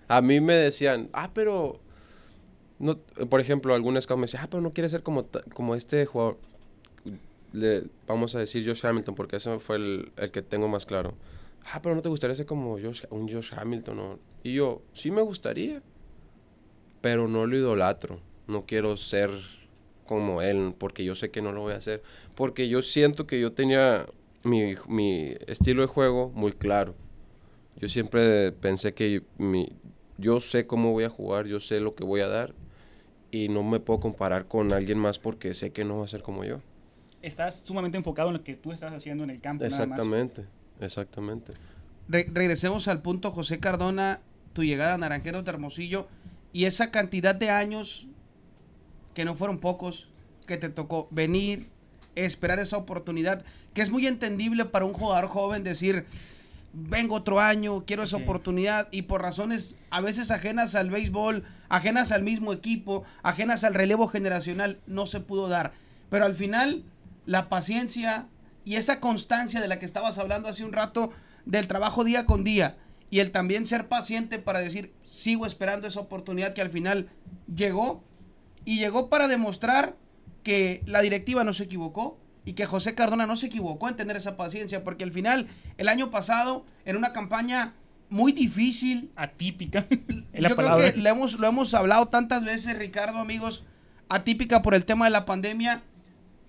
[0.08, 1.80] A mí me decían, ah, pero...
[2.80, 6.06] No, por ejemplo, algún scout me decía, ah, pero no quiere ser como, como este
[6.08, 6.38] jugador.
[7.52, 11.14] Le- vamos a decir Josh Hamilton, porque ese fue el, el que tengo más claro.
[11.72, 14.00] ah, pero no te gustaría ser como Josh- un Josh Hamilton.
[14.00, 14.20] o-".
[14.44, 15.84] Y yo, sí me gustaría,
[17.02, 18.20] pero no lo idolatro.
[18.48, 19.32] No quiero ser
[20.06, 22.04] como él, porque yo sé que no lo voy a hacer.
[22.36, 24.08] Porque yo siento que yo tenía
[24.44, 26.96] mi, mi estilo de juego muy claro.
[27.78, 29.70] Yo siempre pensé que mi,
[30.18, 32.54] yo sé cómo voy a jugar, yo sé lo que voy a dar.
[33.32, 36.22] Y no me puedo comparar con alguien más porque sé que no va a ser
[36.24, 36.62] como yo.
[37.22, 39.64] Estás sumamente enfocado en lo que tú estás haciendo en el campo.
[39.70, 39.98] nada más.
[40.00, 40.46] Exactamente,
[40.80, 41.54] exactamente.
[42.08, 44.22] Re- regresemos al punto, José Cardona,
[44.54, 46.08] tu llegada a Naranjeros de Hermosillo
[46.54, 48.08] y esa cantidad de años,
[49.14, 50.08] que no fueron pocos,
[50.48, 51.70] que te tocó venir,
[52.16, 56.06] esperar esa oportunidad, que es muy entendible para un jugador joven decir,
[56.74, 58.24] vengo otro año, quiero esa Sí.
[58.24, 63.74] oportunidad y por razones a veces ajenas al béisbol, ajenas al mismo equipo, ajenas al
[63.74, 65.74] relevo generacional, no se pudo dar.
[66.10, 66.84] Pero al final,
[67.26, 68.28] la paciencia
[68.66, 71.12] y esa constancia de la que estabas hablando hace un rato,
[71.46, 72.76] del trabajo día con día
[73.10, 77.10] y el también ser paciente para decir, sigo esperando esa oportunidad que al final
[77.54, 78.04] llegó
[78.66, 79.96] y llegó para demostrar
[80.44, 84.18] que la directiva no se equivocó y que José Cardona no se equivocó en tener
[84.18, 87.74] esa paciencia, porque al final, el año pasado, en una campaña
[88.10, 89.86] muy difícil, Atípica.
[90.34, 90.76] yo palabra.
[90.78, 93.66] creo que lo hemos, lo hemos hablado tantas veces, Ricardo, amigos,
[94.08, 95.84] atípica por el tema de la pandemia,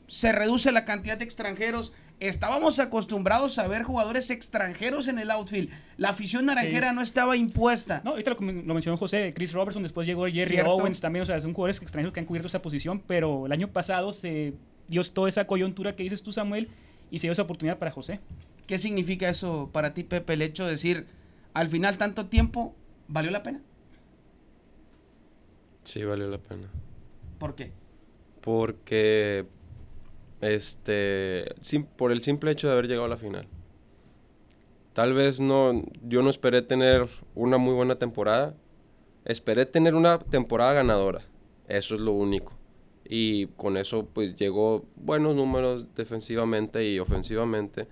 [0.08, 1.92] se reduce la cantidad de extranjeros.
[2.20, 5.70] Estábamos acostumbrados a ver jugadores extranjeros en el outfield.
[5.96, 6.94] La afición naranjera Sí.
[6.94, 8.02] no estaba impuesta.
[8.04, 10.70] No, ahorita lo, lo mencionó José, Chris Robertson, después llegó Jerry Cierto.
[10.72, 13.68] Owens también, o sea, son jugadores extranjeros que han cubierto esa posición, pero el año
[13.72, 14.52] pasado se
[14.86, 16.68] dio toda esa coyuntura que dices tú, Samuel,
[17.10, 18.20] y se dio esa oportunidad para José.
[18.66, 20.34] ¿Qué significa eso para ti, Pepe?
[20.34, 21.06] El hecho de decir,
[21.54, 22.74] al final tanto tiempo,
[23.08, 23.62] ¿valió la pena?
[25.84, 26.68] Sí, valió la pena.
[27.38, 27.72] ¿Por qué?
[28.42, 29.46] Porque,
[30.40, 31.44] este,
[31.96, 33.46] por el simple hecho de haber llegado a la final.
[34.92, 38.54] Tal vez no, yo no esperé tener una muy buena temporada.
[39.24, 41.22] Esperé tener una temporada ganadora.
[41.68, 42.54] Eso es lo único.
[43.04, 47.86] Y con eso, pues, llegó buenos números defensivamente y ofensivamente.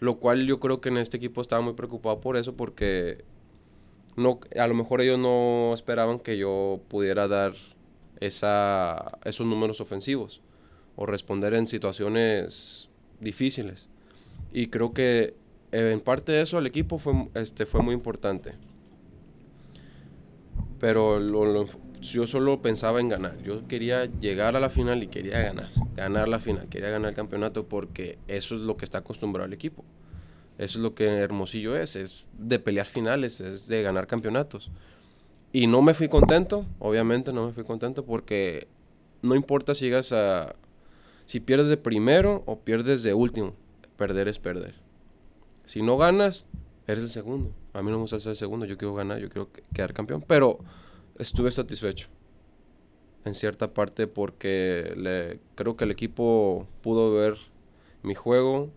[0.00, 3.24] Lo cual yo creo que en este equipo estaba muy preocupado por eso, porque
[4.16, 7.54] no, a lo mejor ellos no esperaban que yo pudiera dar
[8.20, 10.40] esa, esos números ofensivos
[10.96, 12.88] o responder en situaciones
[13.20, 13.88] difíciles.
[14.52, 15.34] Y creo que
[15.72, 18.52] eh, en parte de eso el equipo fue, este, fue muy importante.
[20.80, 21.68] Pero lo- lo-
[22.00, 23.36] yo solo pensaba en ganar.
[23.42, 25.70] Yo quería llegar a la final y quería ganar.
[25.96, 29.52] Ganar la final, quería ganar el campeonato porque eso es lo que está acostumbrado el
[29.52, 29.84] equipo.
[30.58, 34.70] Eso es lo que Hermosillo es, es de pelear finales, es de ganar campeonatos.
[35.52, 38.66] Y no me fui contento, obviamente no me fui contento porque
[39.22, 40.54] no importa si llegas a...
[41.26, 43.54] Si pierdes de primero o pierdes de último,
[43.96, 44.74] perder es perder.
[45.64, 46.50] Si no ganas,
[46.86, 47.50] eres el segundo.
[47.72, 49.94] A mí no me gusta ser el segundo, yo quiero ganar, yo quiero que- quedar
[49.94, 50.22] campeón.
[50.26, 50.58] Pero
[51.18, 52.08] estuve satisfecho
[53.24, 57.36] en cierta parte porque le, creo que el equipo pudo ver
[58.02, 58.68] mi juego,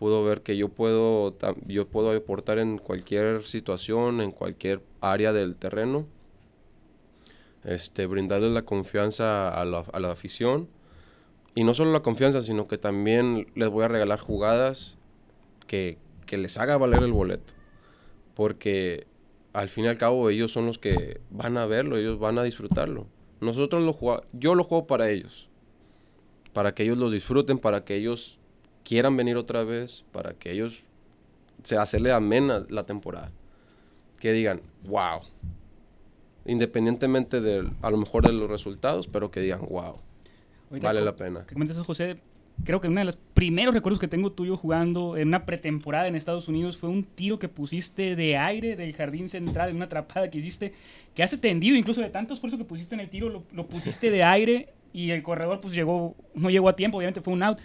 [0.00, 5.54] pudo ver que yo puedo, yo puedo aportar en cualquier situación, en cualquier área del
[5.54, 6.06] terreno.
[7.64, 10.68] Este, brindarles la confianza a la, a la afición.
[11.56, 14.98] Y no solo la confianza, sino que también les voy a regalar jugadas
[15.66, 17.54] que, que les haga valer el boleto.
[18.34, 19.06] Porque
[19.54, 22.42] al fin y al cabo ellos son los que van a verlo, ellos van a
[22.42, 23.06] disfrutarlo.
[23.40, 25.48] Nosotros lo jugamos, yo lo juego para ellos.
[26.52, 28.38] Para que ellos lo disfruten, para que ellos
[28.84, 30.82] quieran venir otra vez, para que ellos
[31.62, 33.32] se hacerle amena la temporada.
[34.20, 35.20] Que digan, wow.
[36.44, 39.96] Independientemente de, a lo mejor de los resultados, pero que digan, wow.
[40.70, 41.44] Ahorita Vale la pena.
[41.46, 42.18] que comentas eso, José,
[42.64, 46.16] creo que uno de los primeros recuerdos que tengo tuyo jugando en una pretemporada en
[46.16, 50.30] Estados Unidos fue un tiro que pusiste de aire del jardín central, en una atrapada
[50.30, 50.72] que hiciste,
[51.14, 54.10] que hace tendido, incluso de tanto esfuerzo que pusiste en el tiro, lo, lo pusiste
[54.10, 57.58] de aire y el corredor pues llegó, no llegó a tiempo, obviamente fue un out.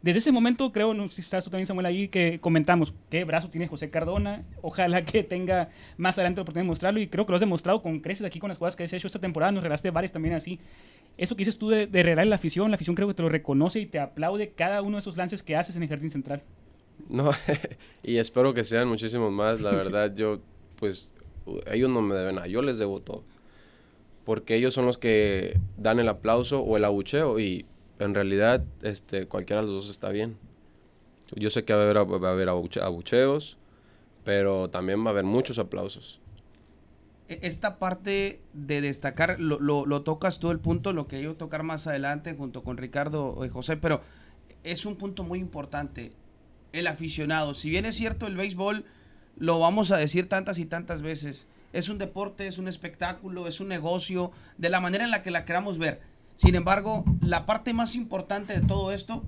[0.00, 3.50] Desde ese momento, creo, no si estás tú también, Samuel, ahí, que comentamos qué brazo
[3.50, 4.44] tiene José Cardona.
[4.62, 7.00] Ojalá que tenga más adelante la oportunidad de mostrarlo.
[7.00, 9.08] Y creo que lo has demostrado con creces aquí con las jugadas que has hecho
[9.08, 9.50] esta temporada.
[9.50, 10.60] Nos regalaste varias también así.
[11.18, 13.28] Eso que dices tú de, de regalar la afición, la afición creo que te lo
[13.28, 16.42] reconoce y te aplaude cada uno de esos lances que haces en el jardín central.
[17.08, 17.30] No,
[18.02, 19.60] y espero que sean muchísimos más.
[19.60, 20.38] La verdad, yo,
[20.76, 21.12] pues,
[21.70, 22.46] ellos no me deben nada.
[22.46, 23.24] Yo les debo todo.
[24.24, 27.38] Porque ellos son los que dan el aplauso o el abucheo.
[27.40, 27.64] Y
[27.98, 30.36] en realidad, este, cualquiera de los dos está bien.
[31.34, 33.56] Yo sé que va a haber, va a haber abuche- abucheos,
[34.24, 36.20] pero también va a haber muchos aplausos.
[37.28, 41.62] E- Esta parte de destacar, lo, lo- tocas tú el punto, lo que yo tocar
[41.62, 44.02] más adelante junto con Ricardo y José, pero
[44.64, 46.12] es un punto muy importante.
[46.72, 48.84] El aficionado, si bien es cierto el béisbol
[49.36, 51.46] lo vamos a decir tantas y tantas veces.
[51.72, 55.30] Es un deporte, es un espectáculo, es un negocio, de la manera en la que
[55.30, 56.00] la queramos ver.
[56.36, 59.22] Sin embargo, la parte más importante de todo esto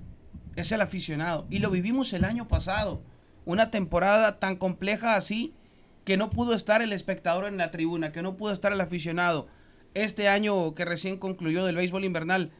[0.56, 1.46] es el aficionado.
[1.50, 3.02] Y lo vivimos el año pasado.
[3.44, 5.54] Una temporada tan compleja así
[6.04, 9.48] que no pudo estar el espectador en la tribuna, que no pudo estar el aficionado.
[9.94, 12.52] Este año que recién concluyó del béisbol invernal,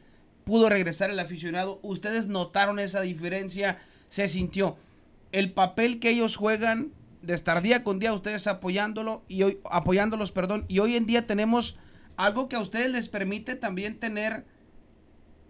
[0.44, 1.78] pudo regresar el aficionado.
[1.82, 4.76] Ustedes notaron esa diferencia, se sintió.
[5.32, 10.32] El papel que ellos juegan de estar día con día ustedes apoyándolo y hoy apoyándolos,
[10.32, 11.78] perdón, y hoy en día tenemos
[12.16, 14.44] algo que a ustedes les permite también tener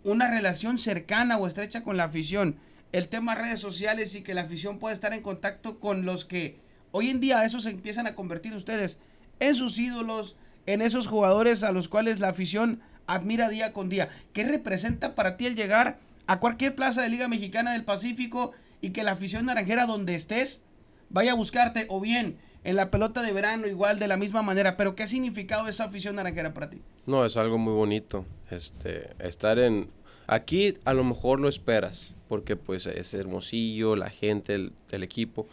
[0.05, 2.57] una relación cercana o estrecha con la afición.
[2.93, 6.59] El tema redes sociales y que la afición pueda estar en contacto con los que
[6.93, 8.99] hoy en día eso se empiezan a convertir ustedes
[9.39, 14.09] en sus ídolos, en esos jugadores a los cuales la afición admira día con día.
[14.33, 18.91] ¿Qué representa para ti el llegar a cualquier plaza de Liga Mexicana del Pacífico y
[18.91, 20.63] que la afición naranjera donde estés
[21.09, 24.77] vaya a buscarte o bien en la pelota de verano igual de la misma manera,
[24.77, 26.81] pero ¿qué ha significado esa afición naranjera para ti?
[27.07, 28.27] No, es algo muy bonito.
[28.51, 29.91] Este, estar en
[30.27, 35.49] aquí a lo mejor lo esperas, porque pues es hermosillo, la gente, el equipo,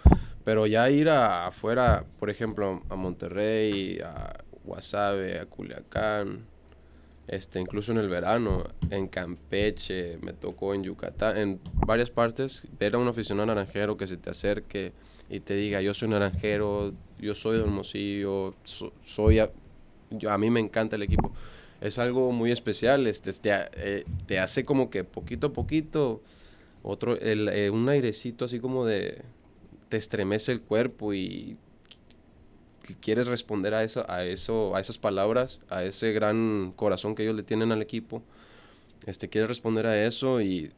[0.48, 6.46] pero ya ir a, afuera, por ejemplo, a Monterrey, a Guasave, a Culiacán,
[7.28, 12.96] este, incluso en el verano, en Campeche, me tocó en Yucatán, en varias partes, ver
[12.96, 14.94] a un aficionado naranjero que se te acerque
[15.30, 19.52] y te diga, yo soy naranjero, yo soy de Hermosillo, so- soy, a,
[20.12, 21.34] yo- a mí me encanta el equipo.
[21.82, 26.22] Es algo muy especial, este, te, ha- eh, te hace como que poquito a poquito,
[26.84, 29.24] otro, el, eh, un airecito así como de,
[29.90, 31.58] te estremece el cuerpo y
[32.96, 37.36] quieres responder a eso, a eso, a esas palabras, a ese gran corazón que ellos
[37.36, 38.24] le tienen al equipo,
[39.06, 40.72] este, quieres responder a eso y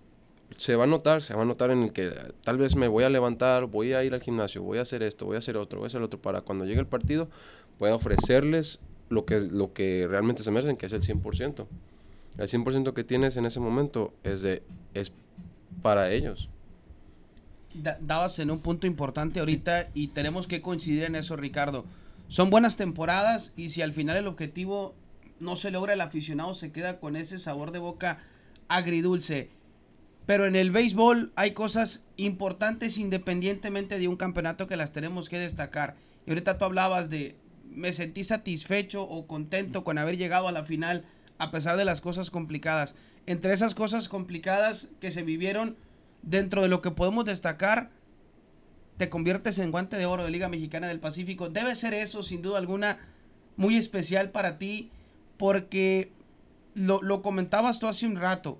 [0.58, 2.12] se va a notar, se va a notar en el que
[2.44, 5.26] tal vez me voy a levantar, voy a ir al gimnasio, voy a hacer esto,
[5.26, 7.30] voy a hacer otro, voy a hacer otro, para cuando llegue el partido
[7.78, 11.66] pueda ofrecerles lo que, lo que realmente se merecen, que es el 100%.
[12.38, 15.12] El 100% que tienes en ese momento es, de, es
[15.82, 16.50] para ellos.
[17.74, 21.86] Da- dabas en un punto importante ahorita y tenemos que coincidir en eso, Ricardo.
[22.28, 24.96] Son buenas temporadas y si al final el objetivo
[25.40, 28.20] no se logra, el aficionado se queda con ese sabor de boca
[28.68, 29.50] agridulce.
[30.26, 35.40] Pero en el béisbol hay cosas importantes independientemente de un campeonato que las tenemos que
[35.40, 35.96] destacar.
[36.26, 37.36] Y ahorita tú hablabas de
[37.72, 41.06] me sentí satisfecho o contento con haber llegado a la final
[41.38, 42.96] a pesar de las cosas complicadas.
[43.28, 45.78] Entre esas cosas complicadas que se vivieron,
[46.22, 47.92] dentro de lo que podemos destacar,
[48.98, 51.50] te conviertes en guante de oro de Liga Mexicana del Pacífico.
[51.50, 53.00] Debe ser eso, sin duda alguna,
[53.56, 54.92] muy especial para ti,
[55.38, 56.12] porque
[56.74, 58.60] lo, lo comentabas tú hace un rato.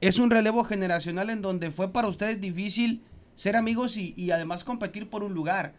[0.00, 3.02] Es un relevo generacional en donde fue para ustedes difícil
[3.34, 5.74] ser amigos y, y además competir por un lugar.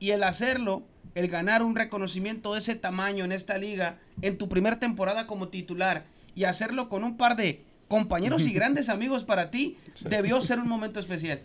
[0.00, 4.48] Y el hacerlo, el ganar un reconocimiento de ese tamaño en esta liga, en tu
[4.48, 9.50] primera temporada como titular, y hacerlo con un par de compañeros y grandes amigos para
[9.50, 10.08] ti, Sí.
[10.08, 11.42] debió ser un momento especial.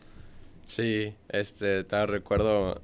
[0.64, 2.82] Sí, este, te recuerdo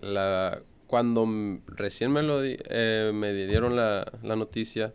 [0.00, 1.26] la, cuando
[1.66, 4.92] recién me lo di- eh, me dieron la, la noticia,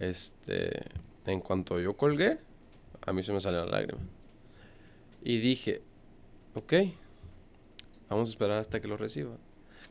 [0.00, 0.84] este,
[1.26, 2.38] en cuanto yo colgué,
[3.06, 4.00] a mí se me salió la lágrima.
[5.22, 5.82] Y dije,
[6.54, 6.72] ok,
[8.08, 9.36] vamos a esperar hasta que lo reciba.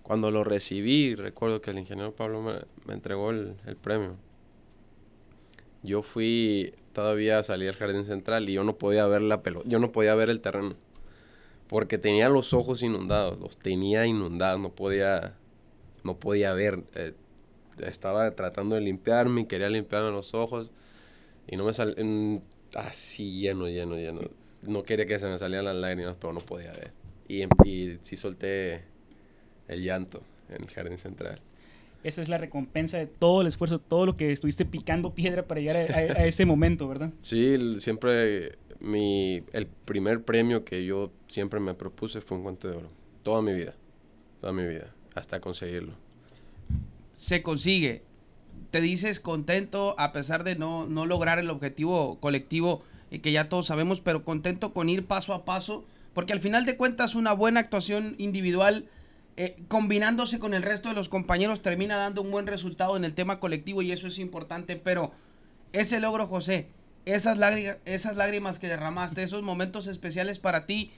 [0.03, 2.53] Cuando lo recibí, recuerdo que el ingeniero Pablo me,
[2.85, 4.15] me entregó el, el premio.
[5.83, 9.79] Yo fui, todavía salí al jardín central y yo no podía ver la pelota, yo
[9.79, 10.75] no podía ver el terreno.
[11.67, 15.35] Porque tenía los ojos inundados, los tenía inundados, no podía,
[16.03, 16.83] no podía ver.
[16.95, 17.13] eh,
[17.79, 20.71] estaba tratando de limpiarme, quería limpiarme los ojos
[21.47, 21.95] y no me salía,
[22.75, 24.21] así lleno, lleno, lleno.
[24.63, 26.91] No quería que se me salieran las lágrimas, pero no podía ver.
[27.27, 28.83] Y, y sí solté
[29.67, 31.41] el llanto en el jardín central.
[32.03, 35.61] Esa es la recompensa de todo el esfuerzo, todo lo que estuviste picando piedra para
[35.61, 37.11] llegar a, a- a ese momento, ¿verdad?
[37.21, 42.67] Sí, el- siempre mi, el primer premio que yo siempre me propuse fue un guante
[42.67, 42.89] de oro.
[43.23, 43.75] Toda mi vida,
[44.39, 45.93] toda mi vida, hasta conseguirlo.
[47.15, 48.01] se consigue.
[48.71, 53.49] Te dices contento a pesar de no, no lograr el objetivo colectivo y que ya
[53.49, 57.33] todos sabemos, pero contento con ir paso a paso, porque al final de cuentas una
[57.33, 58.85] buena actuación individual
[59.37, 63.13] eh, combinándose con el resto de los compañeros termina dando un buen resultado en el
[63.13, 65.13] tema colectivo y eso es importante, pero
[65.73, 66.67] ese logro, José,
[67.05, 70.91] esas lágrimas, esas lágrimas que derramaste, esos momentos especiales para ti,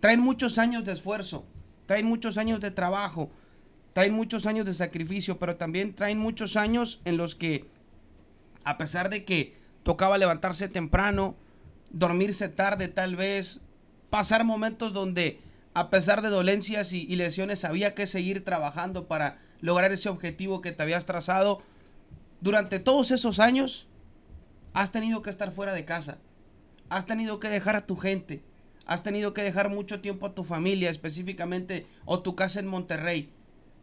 [0.00, 1.46] traen muchos años de esfuerzo,
[1.86, 3.30] traen muchos años de trabajo,
[3.92, 7.68] traen muchos años de sacrificio, pero también traen muchos años en los que,
[8.64, 11.36] a pesar de que tocaba levantarse temprano,
[11.90, 13.60] dormirse tarde tal vez,
[14.10, 15.40] pasar momentos donde
[15.74, 20.72] a pesar de dolencias y, lesiones, había que seguir trabajando para lograr ese objetivo que
[20.72, 21.62] te habías trazado.
[22.40, 23.86] Durante todos esos años,
[24.74, 26.18] has tenido que estar fuera de casa.
[26.90, 28.42] Has tenido que dejar a tu gente.
[28.84, 33.30] Has tenido que dejar mucho tiempo a tu familia, específicamente, o tu casa en Monterrey.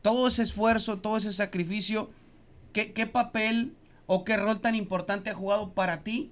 [0.03, 2.11] Todo ese esfuerzo, todo ese sacrificio,
[2.71, 3.75] ¿qué, qué papel
[4.05, 6.31] o qué rol tan importante ha jugado para ti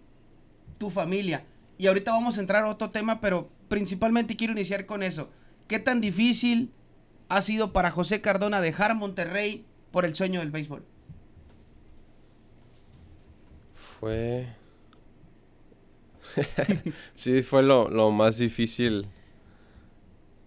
[0.77, 1.45] tu familia?
[1.79, 5.29] Y ahorita vamos a entrar a otro tema, pero principalmente quiero iniciar con eso.
[5.67, 6.71] ¿Qué tan difícil
[7.29, 10.83] ha sido para José Cardona dejar Monterrey por el sueño del béisbol?
[13.73, 14.47] Fue...
[17.15, 19.07] sí, fue lo, más difícil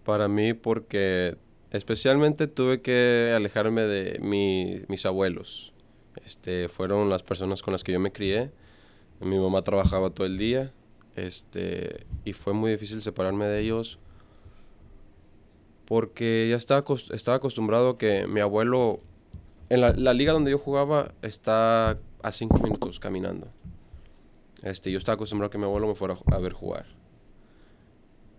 [0.03, 1.37] para mí porque
[1.71, 5.73] especialmente tuve que alejarme de mi- mis abuelos.
[6.25, 8.51] Este, fueron las personas con las que yo me crié.
[9.21, 10.73] Mi mamá trabajaba todo el día.
[11.15, 13.99] Este, y fue muy difícil separarme de ellos
[15.91, 19.01] porque ya estaba, estaba acostumbrado a que mi abuelo,
[19.67, 23.49] en la, la liga donde yo jugaba, está a cinco minutos caminando.
[24.63, 26.85] Este, yo estaba acostumbrado a que mi abuelo me fuera a ver jugar.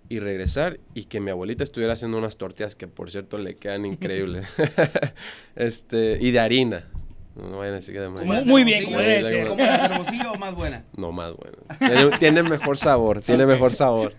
[0.09, 3.85] Y regresar y que mi abuelita estuviera haciendo unas tortillas que por cierto le quedan
[3.85, 4.47] increíbles.
[5.55, 6.89] este, y de harina.
[7.37, 8.31] No, no vayan a decir que de ¿Cómo maíz.
[8.31, 9.47] las Muy bien, como debe ser.
[9.47, 10.85] ¿Como las de Hermosillo o más buena?
[10.97, 11.35] No, más.
[11.79, 14.15] Tiene, tiene mejor sabor, tiene mejor sabor.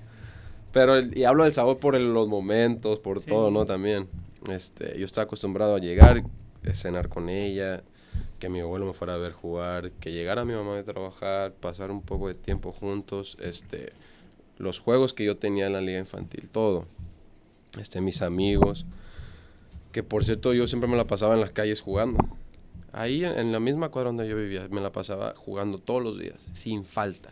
[0.73, 3.29] Pero, el- y hablo del sabor por el- los momentos, por Sí.
[3.29, 3.63] todo, ¿no?
[3.65, 4.09] También.
[4.51, 6.17] Este, yo estaba acostumbrado a llegar,
[6.63, 7.83] eh, cenar con ella,
[8.39, 11.91] que mi abuelo me fuera a ver jugar, que llegara mi mamá de trabajar, pasar
[11.91, 13.93] un poco de tiempo juntos, este,
[14.57, 16.85] los juegos que yo tenía en la liga infantil, todo.
[17.79, 18.85] Este, mis amigos,
[19.93, 22.19] que por cierto yo siempre me la pasaba en las calles jugando.
[22.91, 26.19] Ahí en, en la misma cuadra donde yo vivía, me la pasaba jugando todos los
[26.19, 27.31] días, sin falta,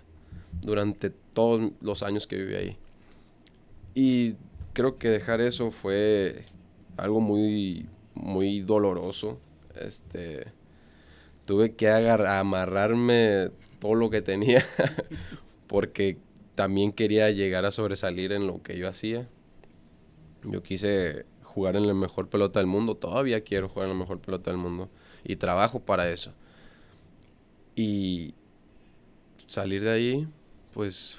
[0.62, 2.78] durante todos los años que viví ahí.
[3.94, 4.36] Y
[4.74, 6.46] creo que dejar eso fue
[6.98, 9.39] algo muy, muy doloroso.
[9.76, 10.46] Este,
[11.46, 14.64] tuve que amarrarme todo lo que tenía
[15.68, 16.18] porque
[16.56, 19.28] también quería llegar a sobresalir en lo que yo hacía.
[20.44, 24.20] Yo quise jugar en la mejor pelota del mundo, todavía quiero jugar en la mejor
[24.20, 24.89] pelota del mundo
[25.24, 26.34] y trabajo para eso.
[27.76, 28.34] Y
[29.48, 30.28] salir de ahí,
[30.74, 31.17] pues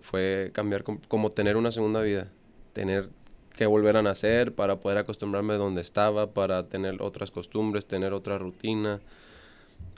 [0.00, 2.28] fue, cambiar com- como tener una segunda vida,
[2.72, 3.10] tener
[3.56, 8.38] que volver a nacer para poder acostumbrarme donde estaba, para tener otras costumbres, tener otra
[8.38, 9.00] rutina,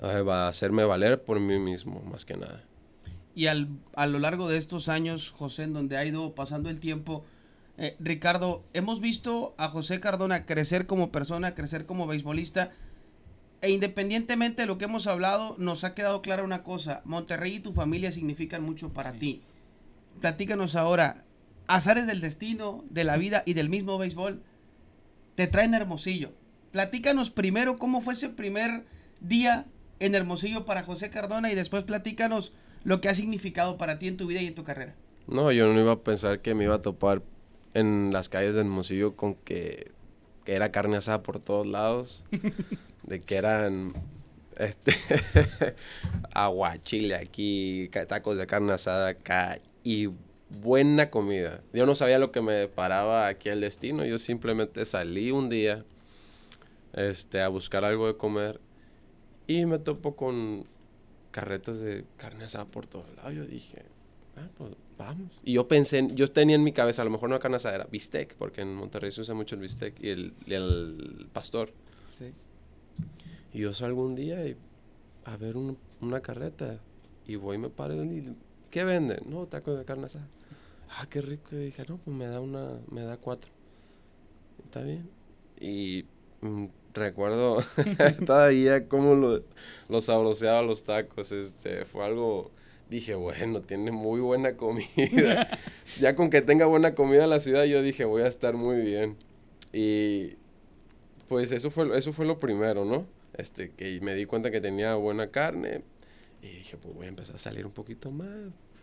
[0.02, 2.62] a hacerme valer por mí mismo, más que nada.
[3.34, 6.80] Y al, a lo largo de estos años, José, en donde ha ido pasando el
[6.80, 7.24] tiempo,
[7.78, 12.72] eh, Ricardo, hemos visto a José Cardona crecer como persona, crecer como beisbolista,
[13.66, 17.60] e independientemente de lo que hemos hablado, nos ha quedado clara una cosa, Monterrey y
[17.60, 19.42] tu familia significan mucho para ti.
[20.20, 21.24] Platícanos ahora,
[21.66, 24.40] azares del destino, de la vida y del mismo béisbol,
[25.34, 26.32] te traen a Hermosillo.
[26.70, 28.84] Platícanos primero cómo fue ese primer
[29.20, 29.66] día
[29.98, 32.52] en Hermosillo para José Cardona y después platícanos
[32.84, 34.94] lo que ha significado para ti en tu vida y en tu carrera.
[35.26, 37.22] No, yo no iba a pensar que me iba a topar
[37.74, 39.90] en las calles de Hermosillo con que,
[40.46, 42.24] que era carne asada por todos lados,
[43.02, 43.92] de que eran
[44.56, 44.94] este
[46.32, 50.08] aguachile aquí, tacos de carne asada acá y
[50.48, 51.62] buena comida.
[51.72, 55.84] Yo no sabía lo que me paraba aquí el destino, yo simplemente salí un día
[56.92, 58.60] este a buscar algo de comer
[59.48, 60.64] y me topo con
[61.32, 63.34] carretas de carne asada por todos lados.
[63.34, 63.82] Yo dije,
[64.36, 65.32] ah, pues vamos.
[65.44, 67.74] Y yo pensé, en- yo tenía en mi cabeza, a lo mejor no carne asada,
[67.76, 71.70] era bistec, porque en Monterrey se usa mucho el bistec y el, pastor.
[73.52, 74.56] Y yo salgo un día y
[75.24, 76.78] a ver un- una carreta
[77.26, 78.34] y voy y me paro y
[78.70, 79.20] ¿qué venden?
[79.28, 80.26] No, tacos de carne asada.
[80.90, 81.56] Ah, qué rico.
[81.56, 83.50] Y dije, no, pues me da una, me da cuatro.
[84.64, 85.08] Está bien.
[85.60, 86.04] Y
[86.42, 87.58] mm, recuerdo
[88.26, 89.40] todavía cómo lo,
[89.88, 91.32] lo sabroseaba los tacos.
[91.32, 92.50] Este, fue algo,
[92.90, 95.48] dije, bueno, tiene muy buena comida.
[96.00, 98.80] ya con que tenga buena comida en la ciudad, yo dije, voy a estar muy
[98.80, 99.16] bien.
[99.72, 100.34] Y
[101.28, 103.06] pues eso fue, eso fue lo primero, ¿no?
[103.36, 105.82] Este, que me di cuenta que tenía buena carne.
[106.42, 108.30] Y dije, pues voy a empezar a salir un poquito más.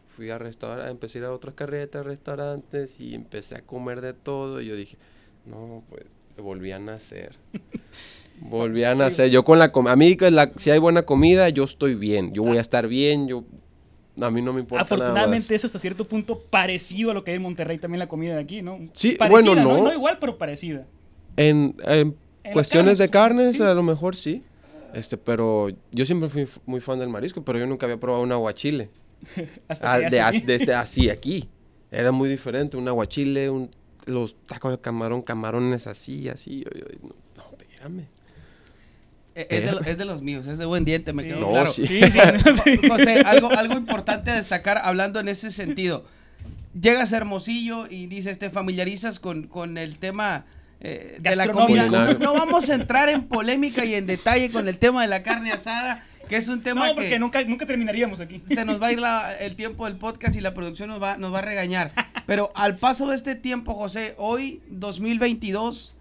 [0.07, 4.13] Fui a restaurar, empecé a ir a otras carretas, restaurantes y empecé a comer de
[4.13, 4.61] todo.
[4.61, 4.97] Y yo dije,
[5.45, 6.03] no, pues
[6.37, 7.35] volví a nacer.
[8.41, 9.29] volví a nacer.
[9.29, 12.33] Yo con la comida, a mí la- si hay buena comida, yo estoy bien.
[12.33, 13.43] Yo voy a estar bien, yo...
[14.21, 15.01] A mí no me importa nada más.
[15.01, 18.35] Afortunadamente es hasta cierto punto parecido a lo que hay en Monterrey también la comida
[18.35, 18.79] de aquí, ¿no?
[18.93, 19.83] Sí, Parecida, bueno, no.
[19.85, 20.85] No igual, pero parecida.
[21.35, 22.15] En, en
[22.53, 23.63] cuestiones de carnes, sí.
[23.63, 24.43] a lo mejor sí.
[24.93, 28.31] Este, pero yo siempre fui muy fan del marisco, pero yo nunca había probado un
[28.31, 28.91] aguachile.
[29.67, 30.45] Hasta Ah, de, llegaste as- aquí.
[30.45, 31.49] de este, así aquí.
[31.89, 33.69] Era muy diferente, un aguachile, un
[34.05, 36.63] los tacos de camarón, camarones así, así.
[36.65, 38.05] Yo, yo, no, no, espérame.
[39.35, 41.29] Eh, Es de, es de los míos, es de buen diente, me Sí.
[41.29, 41.67] quedó No, claro.
[41.67, 41.87] sí.
[41.87, 42.19] Sí, sí,
[42.63, 42.79] sí.
[42.89, 46.05] José, algo, algo importante a destacar hablando en ese sentido.
[46.79, 50.45] Llegas a Hermosillo y dices, te familiarizas con, con el tema
[50.81, 51.87] eh, de la comida.
[51.87, 55.23] No, no vamos a entrar en polémica y en detalle con el tema de la
[55.23, 58.41] carne asada, que es un tema No, porque que nunca, nunca terminaríamos aquí.
[58.47, 61.17] se nos va a ir la- el tiempo del podcast y la producción nos va,
[61.17, 61.91] nos va a regañar.
[62.25, 65.93] Pero al paso de este tiempo, José, hoy 2022,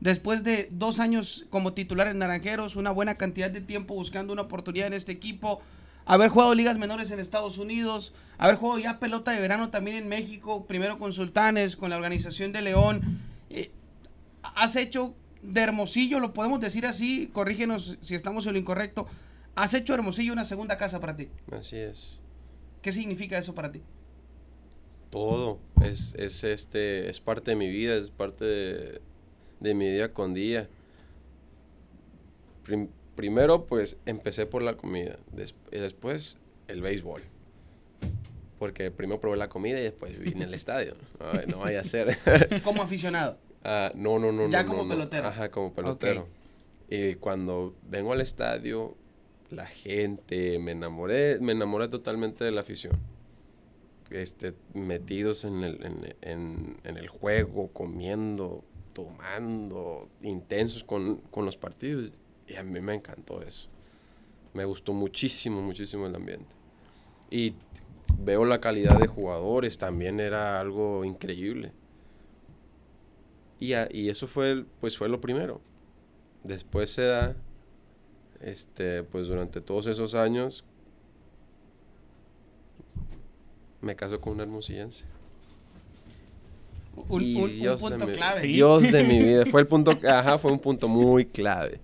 [0.00, 4.42] después de dos años como titular en Naranjeros, una buena cantidad de tiempo buscando una
[4.42, 5.60] oportunidad en este equipo,
[6.04, 10.08] haber jugado ligas menores en Estados Unidos, haber jugado ya pelota de verano también en
[10.08, 13.20] México, primero con Sultanes, con la organización de León.
[13.50, 13.70] eh,
[14.42, 19.06] has hecho de Hermosillo, lo podemos decir así, corrígenos si estamos en lo incorrecto,
[19.54, 21.28] has hecho Hermosillo una segunda casa para ti.
[21.52, 22.18] Así es.
[22.82, 23.82] ¿Qué significa eso para ti?
[25.10, 25.58] Todo.
[25.82, 29.00] Es, es, este, es parte de mi vida, es parte de,
[29.60, 30.68] de mi día con día.
[32.64, 35.16] Prim- primero, pues, empecé por la comida.
[35.32, 36.38] des- y después,
[36.68, 37.22] el béisbol.
[38.58, 40.94] Porque primero probé la comida y después vine al estadio.
[41.20, 42.18] Ay, no vaya a ser.
[42.64, 43.38] Como aficionado.
[43.64, 44.48] Ah, no, no, no.
[44.50, 44.94] Ya no, como no, no.
[44.94, 45.28] pelotero.
[45.28, 46.28] Ajá, como pelotero.
[46.88, 48.94] Y cuando vengo al estadio,
[49.50, 52.96] la gente, me enamoré, me enamoré totalmente de la afición.
[54.10, 58.64] Este, metidos en el, en, en- en el juego, comiendo,
[58.98, 62.10] tomando, intensos con, con los partidos.
[62.48, 63.68] Y a mí me encantó eso.
[64.54, 66.52] Me gustó muchísimo, muchísimo el ambiente.
[67.30, 67.54] Y
[68.18, 71.70] veo la calidad de jugadores, también era algo increíble.
[73.60, 75.60] Y, y eso fue, pues fue lo primero.
[76.42, 77.36] Después se da,
[78.40, 80.64] este, pues durante todos esos años,
[83.80, 85.06] me caso con una hermosillense.
[87.08, 88.40] Un, Y un- un Dios de punto mi- clave.
[88.40, 88.46] Sí.
[88.48, 89.44] Dios de mi vida.
[89.50, 91.80] Fue el punto, ajá, fue un punto muy clave.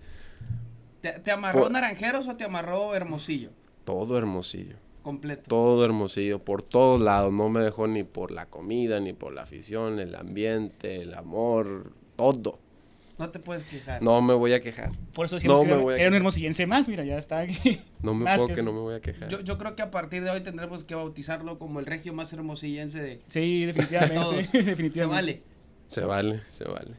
[1.01, 3.51] ¿Te, te amarró Por- Naranjeros o te amarró Hermosillo?
[3.85, 4.77] Todo hermosillo.
[5.03, 5.43] Completo.
[5.49, 7.31] Todo hermosillo, por todos lados.
[7.33, 11.93] No me dejó ni por la comida, ni por la afición, el ambiente, el amor,
[12.17, 12.59] todo.
[13.19, 14.03] No te puedes quejar.
[14.03, 14.91] No me voy a quejar.
[15.13, 17.79] Por eso decimos No que era, un hermosillense más, mira, ya está aquí.
[18.03, 19.29] No me Más puedo que no me voy a quejar.
[19.29, 22.33] Yo, yo creo que a partir de hoy tendremos que bautizarlo como el regio más
[22.33, 23.21] hermosillense de...
[23.27, 24.15] Sí, definitivamente.
[24.53, 24.53] Todos.
[24.53, 24.95] definitivamente.
[24.97, 25.43] Se vale.
[25.87, 26.91] Se vale, se vale.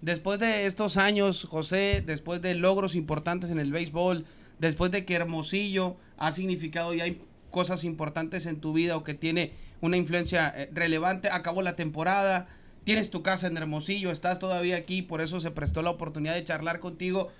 [0.00, 4.24] Después de estos años, José, después de logros importantes en el béisbol,
[4.58, 7.18] después de que Hermosillo ha significado ya im-
[7.50, 9.52] cosas importantes en tu vida o que tiene
[9.82, 12.48] una influencia eh, relevante, acabó la temporada,
[12.84, 16.44] tienes tu casa en Hermosillo, estás todavía aquí, por eso se prestó la oportunidad de
[16.44, 17.30] charlar contigo.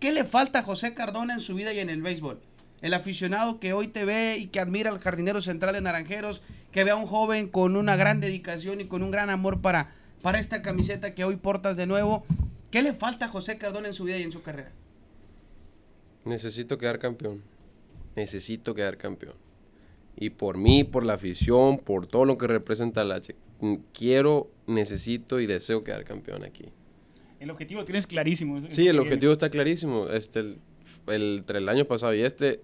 [0.00, 2.40] ¿Qué le falta a José Cardona en su vida y en el béisbol?
[2.82, 6.84] El aficionado que hoy te ve y que admira al jardinero central de Naranjeros, que
[6.84, 10.38] ve a un joven con una gran dedicación y con un gran amor para, para
[10.38, 12.24] esta camiseta que hoy portas de nuevo.
[12.70, 14.72] ¿Qué le falta a José Cardona en su vida y en su carrera?
[16.26, 17.42] Necesito quedar campeón.
[18.14, 19.45] Necesito quedar campeón.
[20.16, 24.50] Y por mí, por la afición, por todo lo que representa la H, mm, quiero,
[24.66, 26.64] necesito y deseo quedar campeón aquí.
[27.38, 28.62] El objetivo tienes clarísimo.
[28.70, 30.08] Sí, el objetivo está clarísimo.
[30.08, 30.58] Este, el,
[31.08, 32.60] el- entre el año pasado y este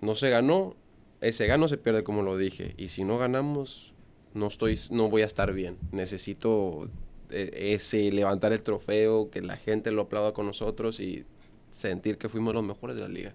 [0.00, 0.76] no se ganó.
[1.20, 2.74] Ese gano se pierde, como lo dije.
[2.78, 3.92] Y si no ganamos,
[4.32, 5.76] no estoy, no voy a estar bien.
[5.92, 6.88] Necesito
[7.30, 11.24] eh, ese levantar el trofeo, que la gente lo aplauda con nosotros y
[11.70, 13.34] sentir que fuimos los mejores de la liga.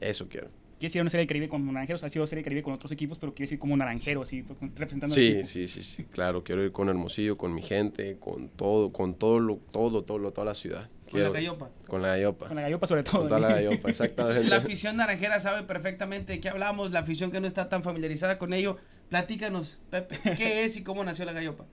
[0.00, 0.48] Eso quiero.
[0.82, 2.72] Quieres ir a una serie del Caribe con Naranjeros, has sido serie del Caribe con
[2.74, 5.46] otros equipos, pero quieres ir como naranjero, así, pues, representando al Sí, equipo.
[5.46, 6.42] sí, sí, sí, claro.
[6.42, 10.32] Quiero ir con Hermosillo, con mi gente, con todo, con todo, lo, todo, todo, lo-
[10.32, 10.90] toda la ciudad.
[11.08, 11.70] Con la gallopa.
[11.86, 12.46] Con la gallopa.
[12.48, 13.20] Con la gallopa sobre todo.
[13.20, 14.42] Con toda la gallopa, exactamente.
[14.48, 18.36] La afición naranjera sabe perfectamente de qué hablamos, la afición que no está tan familiarizada
[18.38, 18.76] con ello.
[19.08, 21.64] Platícanos, Pepe, ¿qué es y cómo nació la gallopa?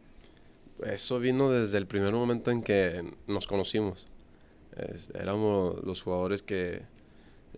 [0.85, 4.07] Eso vino desde el primer momento en que nos conocimos.
[4.77, 6.83] Es- éramos los jugadores que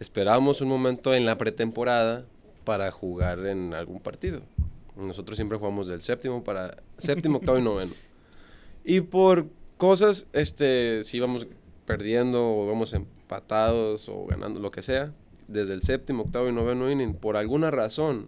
[0.02, 2.26] esperábamos un momento en la pretemporada
[2.66, 4.42] para jugar en algún partido.
[4.96, 7.94] Nosotros siempre jugamos del séptimo para séptimo, octavo y noveno.
[8.84, 9.46] Y por
[9.78, 11.46] cosas, este, si íbamos
[11.86, 15.14] perdiendo o íbamos empatados o ganando lo que sea,
[15.48, 18.28] desde el séptimo, octavo y noveno inning, por alguna razón,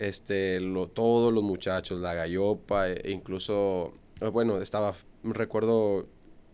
[0.00, 6.08] este, lo, todos los muchachos, la gallopa, e incluso, eh, bueno, estaba, recuerdo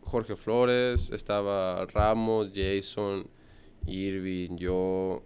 [0.04, 3.26] Jorge Flores, estaba Ramos, Jason,
[3.87, 5.22] Irving, yo,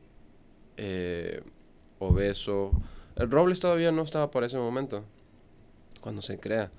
[0.77, 1.43] eh,
[1.99, 2.73] Obeso.
[3.17, 5.05] El Robles todavía no estaba por ese momento,
[6.01, 6.71] cuando se crea.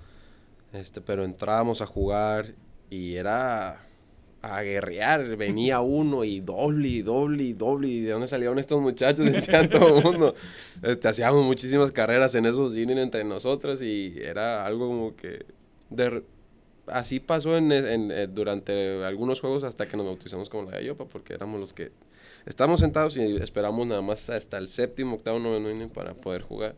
[0.74, 2.54] Este, pero entrábamos a jugar
[2.90, 3.88] y era
[4.42, 5.36] a guerrear.
[5.36, 7.88] Venía uno y doble y doble y doble.
[7.88, 9.26] ¿Y de dónde salieron estos muchachos?
[9.32, 10.36] Decían todo el mundo.
[10.82, 15.46] Este, hacíamos muchísimas carreras en esos cines entre nosotros y era algo como que...
[15.90, 16.24] de
[16.88, 21.06] así pasó en, en- eh, durante algunos juegos hasta que nos bautizamos como la Gallopa,
[21.06, 21.92] porque éramos los que
[22.46, 26.76] estábamos sentados y esperamos nada más hasta el séptimo, octavo, noveno inning para poder jugar.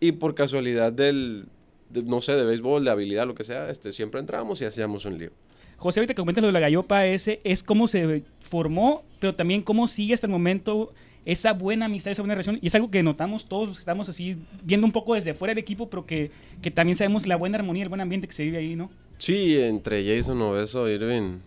[0.00, 1.46] Y por casualidad del,
[1.90, 5.04] de- no sé, de béisbol, de habilidad, lo que sea, este, siempre entrábamos y hacíamos
[5.04, 5.30] un lío.
[5.76, 9.62] José, ahorita que comentas lo de la gallopa, ese es cómo se formó, pero también
[9.62, 10.92] cómo sigue hasta el momento
[11.24, 12.58] esa buena amistad, esa buena relación.
[12.62, 15.52] Y es algo que notamos todos los que estamos así viendo un poco desde fuera
[15.52, 16.30] del equipo, pero que,
[16.62, 18.90] que también sabemos la buena armonía, el buen ambiente que se vive ahí, ¿no?
[19.20, 21.38] Sí, entre Jason Obeso, Irving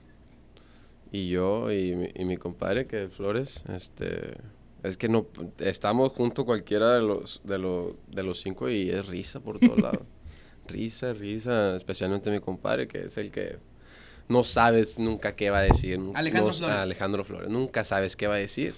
[1.11, 4.35] y yo y mi, y mi compadre que es Flores, este,
[4.83, 5.27] es que no
[5.59, 9.77] estamos junto cualquiera de los de los de los cinco y es risa por todos
[9.81, 10.01] lados.
[10.67, 13.57] risa, risa, especialmente mi compadre que es el que
[14.29, 15.99] no sabes nunca qué va a decir.
[16.13, 16.77] Alejandro no- Flores.
[16.77, 18.75] Alejandro Flores, nunca sabes qué va a decir.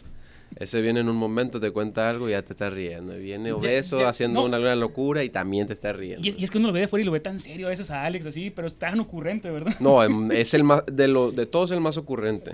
[0.57, 3.13] Ese viene en un momento, te cuenta algo y ya te está riendo.
[3.17, 4.45] Viene obeso ya- haciendo no.
[4.45, 6.25] una, una locura y también te está riendo.
[6.25, 7.67] Y, es- y es que uno lo ve de fuera y lo ve tan serio
[7.67, 9.75] a veces a Alex así, pero es tan ocurrente, ¿verdad?
[9.81, 12.53] No, em, es el más, de, lo, de todos el más ocurrente.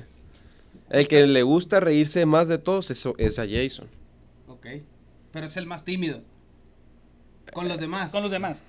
[0.89, 3.87] El que le gusta reírse más de todos es, es a Jason.
[4.47, 4.65] Ok.
[5.31, 6.21] Pero es el más tímido.
[7.53, 8.11] Con los demás.
[8.11, 8.63] Con los demás.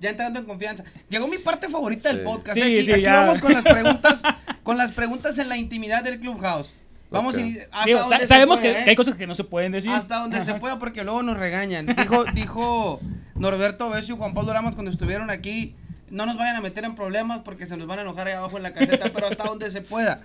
[0.00, 0.84] Ya entrando en confianza.
[1.08, 2.16] Llegó mi parte favorita Sí.
[2.16, 2.54] del podcast.
[2.54, 3.22] Sí, aquí sí, aquí ya.
[3.22, 4.22] vamos con las preguntas,
[4.62, 6.72] con las preguntas en la intimidad del clubhouse.
[7.10, 7.40] Vamos Ok.
[7.40, 8.84] a iniciar- hasta Digo, se sabemos pueda, que, ¿eh?
[8.84, 9.90] que hay cosas que no se pueden decir.
[9.90, 10.60] Hasta donde se Ajá.
[10.60, 11.86] pueda porque luego nos regañan.
[11.86, 13.00] Dijo, dijo
[13.34, 15.74] Norberto Besio y Juan Pablo Ramas cuando estuvieron aquí,
[16.10, 18.56] no nos vayan a meter en problemas porque se nos van a enojar ahí abajo
[18.56, 20.22] en la caseta, pero hasta donde se pueda.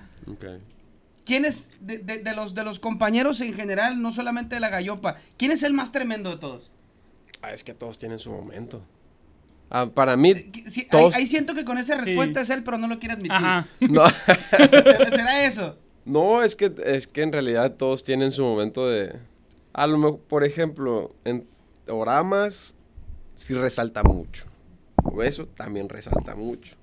[1.26, 4.70] ¿Quién es de, de- de los, de los compañeros en general, no solamente de la
[4.70, 6.72] gallopa, quién es el más tremendo de todos?
[7.42, 8.84] Ah, es que todos tienen su momento.
[9.70, 10.34] Ah, para mí,
[10.68, 11.16] Sí, ahí, todos...
[11.16, 12.06] ahí siento que con esa Sí.
[12.06, 13.32] respuesta es él, pero no lo quiere admitir.
[13.34, 13.68] Ajá.
[13.80, 14.04] No,
[14.50, 15.78] ¿Será, será eso?
[16.10, 19.14] No, es que, es que en realidad todos tienen su momento de...
[19.74, 21.47] A lo mejor, por ejemplo, en
[21.88, 22.76] Oramas
[23.36, 24.45] sí resalta mucho.
[25.22, 26.76] Eso también resalta mucho.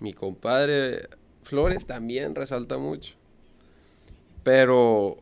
[0.00, 1.08] Mi compadre
[1.44, 3.14] Flores también resalta mucho.
[4.42, 5.18] Pero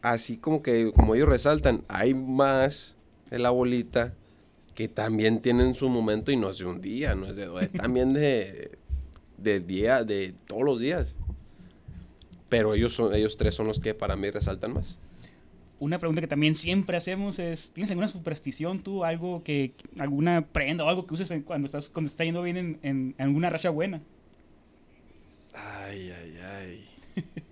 [0.00, 2.96] así como que como ellos resaltan, hay más
[3.32, 4.14] en la bolita
[4.76, 7.62] que también tienen su momento y no es de un día, no es de dos,
[7.62, 8.78] es también de,
[9.36, 11.16] de día, de todos los días.
[12.50, 14.98] Pero ellos son, ellos tres son los que para mí resaltan más.
[15.78, 19.02] Una pregunta que también siempre hacemos es, ¿tienes alguna superstición tú?
[19.04, 22.58] Algo que, alguna prenda o algo que uses en- cuando estás, cuando está yendo bien
[22.58, 24.02] en, en alguna racha buena?
[25.54, 26.84] Ay, ay, ay.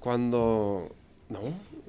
[0.00, 0.94] Cuando...
[1.28, 1.40] No,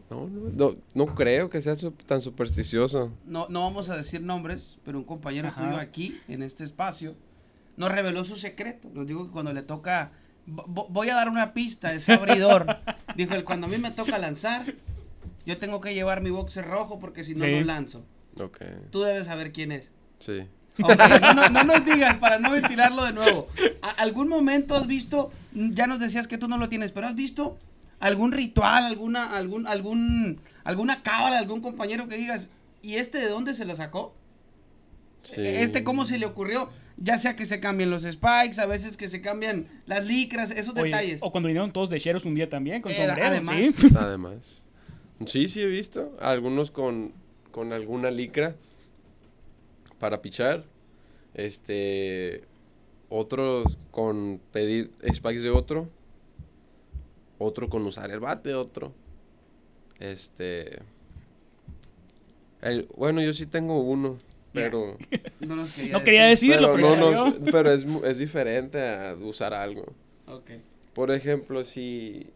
[0.10, 3.12] no, no, no, no creo que sea su- tan supersticioso.
[3.26, 5.66] No, no vamos a decir nombres, pero un compañero Ajá.
[5.66, 7.16] tuyo aquí, en este espacio,
[7.76, 8.90] nos reveló su secreto.
[8.94, 10.12] Nos dijo que cuando le toca,
[10.46, 12.78] voy a dar una pista, ese abridor.
[13.16, 14.74] dijo él, cuando a mí me toca lanzar,
[15.46, 17.52] yo tengo que llevar mi boxer rojo porque si no, Sí.
[17.52, 18.06] no lanzo.
[18.40, 18.58] Ok,
[18.92, 19.92] Tú debes saber quién es.
[20.20, 20.48] sí.
[20.82, 20.92] Ok,
[21.22, 23.48] no, no- no nos digas para no ventilarlo de nuevo.
[23.84, 27.14] ¿A- ¿Algún momento has visto, ya nos decías que tú no lo tienes, pero has
[27.16, 27.60] visto
[28.00, 32.50] algún ritual, alguna, algún, algún, alguna cábala, algún compañero que digas,
[32.82, 34.16] ¿y este de dónde se lo sacó?
[35.22, 35.42] sí.
[35.46, 39.08] Este cómo se le ocurrió, ya sea que se cambien los spikes, a veces que
[39.10, 41.20] se cambian las licras, esos Oye, detalles.
[41.22, 43.56] o cuando vinieron todos de cheros un día también, con Eh, sombrero, además.
[43.58, 43.76] ¿sí?
[43.98, 44.60] Además.
[45.28, 46.18] Sí, sí he visto.
[46.20, 47.14] Algunos con,
[47.52, 48.56] con alguna licra
[50.00, 50.66] para pichar.
[51.34, 52.44] Este.
[53.10, 55.88] Otros con pedir spikes de otro.
[57.38, 58.92] Otro con usar el bate de otro.
[60.00, 60.80] Este.
[62.62, 64.18] el- bueno, yo sí tengo uno.
[64.54, 64.98] Pero.
[65.42, 66.50] no nos quería No quería decir.
[66.52, 67.52] decirlo, pero pero, no, ya no, salió.
[67.52, 69.86] pero es, mu- es diferente a usar algo.
[70.94, 72.28] Por ejemplo, si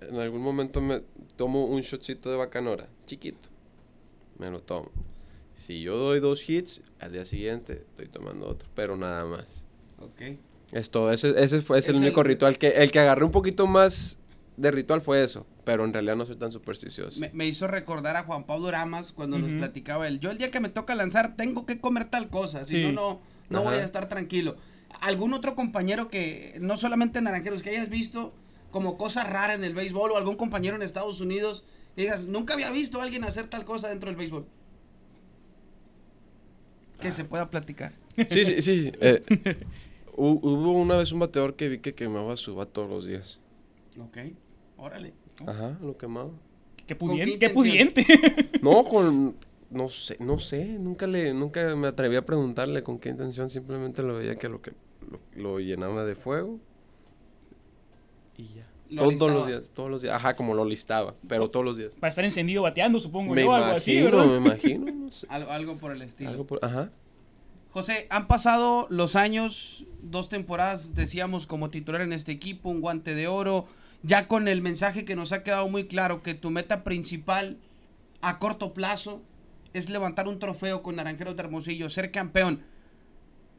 [0.00, 1.02] en algún momento me
[1.36, 3.48] tomo un shotcito de bacanora, chiquito,
[4.38, 4.90] me lo tomo.
[5.54, 9.64] Si yo doy dos hits, al día siguiente estoy tomando otro, pero nada más.
[10.00, 10.36] Ok.
[10.72, 13.30] Esto, ese, ese fue es el Es único el- ritual que, el que agarré un
[13.30, 14.18] poquito más
[14.56, 17.20] de ritual fue eso, pero en realidad no soy tan supersticioso.
[17.20, 20.18] Me, me hizo recordar a Juan Pablo Ramas cuando nos platicaba él.
[20.20, 23.20] Yo el día que me toca lanzar tengo que comer tal cosa, si no, no,
[23.50, 23.70] no Ajá.
[23.70, 24.56] voy a estar tranquilo.
[25.00, 28.34] ¿Algún otro compañero que, no solamente en Naranjeros, que hayas visto
[28.70, 32.54] como cosa rara en el béisbol o algún compañero en Estados Unidos que digas, nunca
[32.54, 34.46] había visto a alguien hacer tal cosa dentro del béisbol?
[37.00, 37.92] Que se pueda platicar.
[38.28, 38.92] Sí, sí, sí.
[39.00, 39.22] eh,
[40.16, 43.40] hu- hubo una vez un bateador que vi que quemaba su bat todos los días.
[44.00, 44.18] Ok,
[44.76, 45.12] órale.
[45.46, 46.30] Ajá, lo quemaba.
[46.86, 48.06] Qué ¿Con pudiente, qué qué pudiente.
[48.62, 49.36] No, con.
[49.70, 50.64] No sé, no sé.
[50.78, 53.48] Nunca le, nunca me atreví a preguntarle con qué intención.
[53.48, 54.72] Simplemente lo veía que lo que
[55.10, 56.58] lo, lo llenaba de fuego
[58.36, 58.68] y ya.
[58.90, 59.32] Lo todos listaba.
[59.34, 60.14] los días, todos los días.
[60.14, 61.94] Ajá, como lo listaba, pero todos los días.
[61.96, 64.32] Para estar encendido bateando, supongo Me yo, algo así, imagino, ¿verdad?
[64.32, 64.92] me imagino.
[64.92, 65.26] no sé.
[65.30, 66.28] Algo, algo por el estilo.
[66.30, 66.90] Algo por- ajá.
[67.70, 73.14] José, han pasado los años, dos temporadas, decíamos, como titular en este equipo, un guante
[73.14, 73.64] de oro,
[74.02, 77.58] ya con el mensaje que nos ha quedado muy claro, que tu meta principal
[78.20, 79.22] a corto plazo
[79.72, 82.62] es levantar un trofeo con Naranjeros de Hermosillo, ser campeón.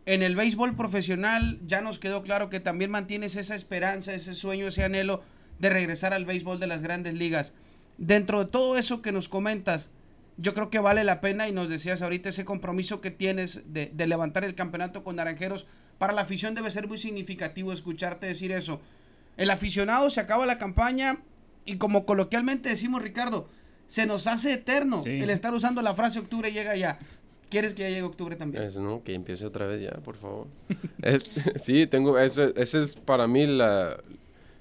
[0.05, 4.67] En el béisbol profesional ya nos quedó claro que también mantienes esa esperanza, ese sueño,
[4.67, 5.23] ese anhelo
[5.59, 7.53] de regresar al béisbol de las grandes ligas.
[7.97, 9.91] Dentro de todo eso que nos comentas,
[10.37, 13.91] yo creo que vale la pena y nos decías ahorita ese compromiso que tienes de,
[13.95, 15.67] levantar el campeonato con Naranjeros.
[15.97, 18.81] Para la afición debe ser muy significativo escucharte decir eso.
[19.37, 21.19] El aficionado se acaba la campaña
[21.65, 23.47] y como coloquialmente decimos Ricardo,
[23.87, 25.09] se nos hace eterno Sí.
[25.21, 26.99] el estar usando la frase octubre llega ya.
[27.49, 28.63] ¿Quieres que ya llegue octubre también?
[28.63, 30.47] Es, no, que empiece otra vez ya, por favor.
[31.03, 31.29] Es-
[31.63, 33.97] sí, tengo, ese, ese es para mí la,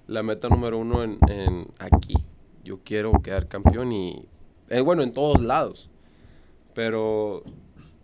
[0.07, 2.15] la meta número uno en, en aquí.
[2.65, 4.27] Yo quiero quedar campeón y,
[4.69, 5.89] eh, bueno, en todos lados.
[6.75, 7.43] Pero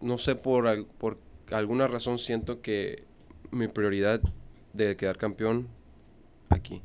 [0.01, 1.19] no sé, por, por
[1.51, 3.05] alguna razón siento que
[3.51, 4.21] mi prioridad
[4.73, 5.69] de quedar campeón
[6.51, 6.82] aquí.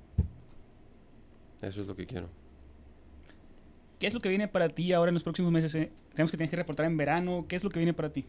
[1.61, 2.29] Eso es lo que quiero.
[3.99, 5.73] ¿Qué es lo que viene para ti ahora en los próximos meses?
[5.75, 5.91] eh?
[6.13, 7.45] Tenemos que tienes que reportar en verano.
[7.47, 8.25] ¿Qué es lo que viene para ti?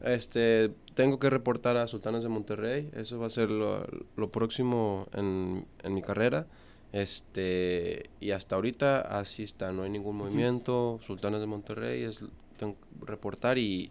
[0.00, 2.88] Este, tengo que reportar a Sultanes de Monterrey.
[2.94, 3.84] Eso va a ser lo,
[4.16, 6.46] lo próximo en, en mi carrera.
[6.92, 10.98] Este, y hasta ahorita así está, no hay ningún movimiento.
[11.02, 12.24] Sultanes de Monterrey es
[12.56, 13.90] tengo que reportar y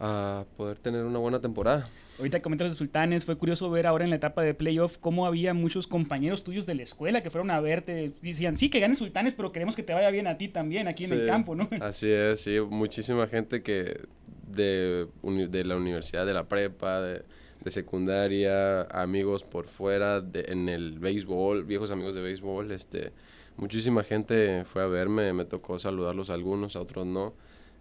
[0.00, 1.86] a poder tener una buena temporada.
[2.18, 5.52] Ahorita comentas de Sultanes, fue curioso ver ahora en la etapa de playoff cómo había
[5.52, 8.12] muchos compañeros tuyos de la escuela que fueron a verte.
[8.22, 11.04] Decían, sí, que ganes Sultanes, pero queremos que te vaya bien a ti también aquí
[11.04, 11.68] en el campo, ¿no?
[11.80, 14.00] Así es, sí, muchísima gente que
[14.46, 17.22] de, de la universidad, de la prepa, de,
[17.62, 23.12] de secundaria, amigos por fuera, de, en el béisbol, viejos amigos de béisbol, este,
[23.56, 27.34] muchísima gente fue a verme, me tocó saludarlos a algunos, a otros no,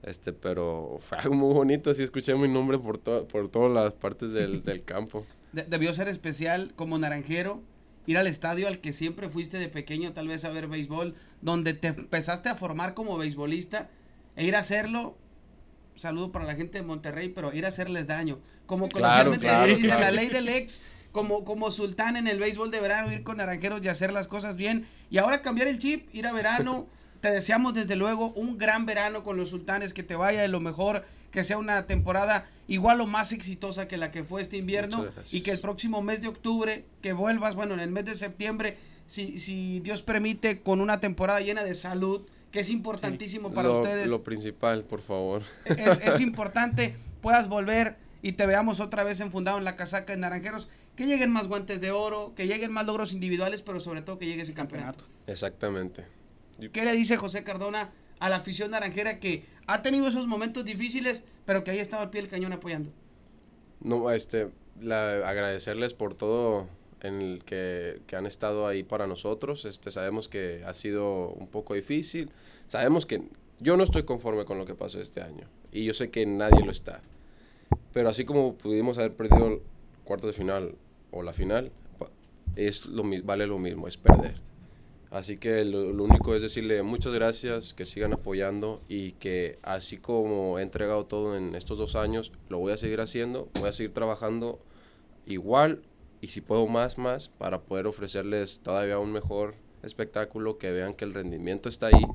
[0.06, 3.94] este, pero fue algo muy bonito, sí escuché mi nombre por, to- por todas las
[3.94, 5.26] partes del, del campo.
[5.52, 7.62] De- debió ser especial como naranjero
[8.08, 11.74] ir al estadio al que siempre fuiste de pequeño tal vez a ver béisbol, donde
[11.74, 13.90] te empezaste a formar como beisbolista
[14.36, 15.18] e ir a hacerlo,
[15.96, 18.40] saludo para la gente de Monterrey, pero ir a hacerles daño.
[18.68, 20.82] Como Claro, coloquialmente claro, se dice, la ley del ex,
[21.12, 24.56] como, como sultán en el béisbol de verano, ir con naranjeros y hacer las cosas
[24.58, 24.88] bien.
[25.10, 26.88] Y ahora cambiar el chip, ir a verano.
[27.26, 30.60] Te deseamos desde luego un gran verano con los sultanes, que te vaya de lo
[30.60, 35.08] mejor, que sea una temporada igual o más exitosa que la que fue este invierno
[35.32, 38.78] y que el próximo mes de octubre, que vuelvas, bueno, en el mes de septiembre,
[39.08, 43.80] si, si Dios permite, con una temporada llena de salud, que es importantísimo para lo,
[43.80, 45.42] ustedes lo principal, por favor.
[45.66, 50.20] es, es importante puedas volver y te veamos otra vez enfundado en la casaca de
[50.20, 50.70] Naranjeros.
[50.96, 54.28] Que lleguen más guantes de oro, que lleguen más logros individuales, pero sobre todo que
[54.28, 55.04] llegue ese campeonato.
[55.26, 56.06] Exactamente.
[56.72, 61.24] ¿Qué le dice José Cardona a la afición naranjera que ha tenido esos momentos difíciles,
[61.46, 62.92] pero que ahí estaba al pie del cañón apoyando?
[63.82, 64.50] No, este,
[64.82, 66.68] la- agradecerles por todo
[67.02, 69.66] en el que, que han estado ahí para nosotros.
[69.66, 72.32] Este, sabemos que ha sido un poco difícil.
[72.68, 73.22] Sabemos que
[73.60, 75.48] yo no estoy conforme con lo que pasó este año.
[75.72, 77.02] Y yo sé que nadie lo está.
[77.94, 79.62] Pero así como pudimos haber perdido el
[80.04, 80.76] cuarto de final
[81.12, 81.72] o la final,
[82.56, 84.42] es lo, vale lo mismo, es perder.
[85.16, 90.60] Así que lo, único es decirle muchas gracias, que sigan apoyando y que así como
[90.60, 93.94] he entregado todo en estos dos años, lo voy a seguir haciendo, voy a seguir
[93.94, 94.60] trabajando
[95.26, 95.84] igual
[96.20, 101.06] y si puedo más, más, para poder ofrecerles todavía un mejor espectáculo, que vean que
[101.06, 102.06] el rendimiento está ahí,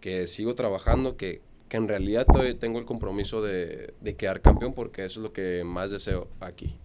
[0.00, 2.26] que sigo trabajando, que, que en realidad
[2.58, 6.78] tengo el compromiso de, de quedar campeón porque eso es lo que más deseo aquí.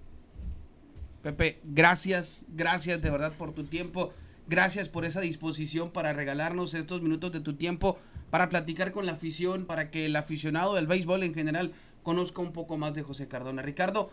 [1.24, 4.12] Pepe, gracias, gracias de verdad por tu tiempo.
[4.48, 7.98] Gracias por esa disposición para regalarnos estos minutos de tu tiempo
[8.30, 11.74] para platicar con la afición, para que el aficionado del béisbol en general
[12.04, 13.62] conozca un poco más de José Cardona.
[13.62, 14.10] Ricardo,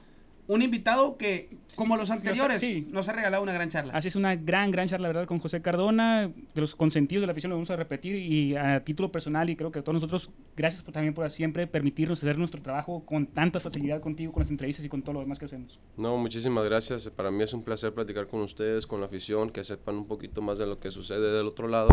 [0.49, 2.89] un invitado que, como los anteriores, sí.
[2.91, 3.93] nos ha regalado una gran charla.
[3.93, 7.27] Así es una gran, gran charla, la verdad, con José Cardona, de los consentidos de
[7.27, 9.95] la afición, lo vamos a repetir, y a título personal, y creo que a todos
[9.95, 14.41] nosotros, gracias por, también por siempre permitirnos hacer nuestro trabajo con tanta facilidad contigo, con
[14.41, 15.79] las entrevistas y con todo lo demás que hacemos.
[15.99, 17.11] No, muchísimas gracias.
[17.11, 20.41] Para mí es un placer platicar con ustedes, con la afición, que sepan un poquito
[20.41, 21.91] más de lo que sucede del otro lado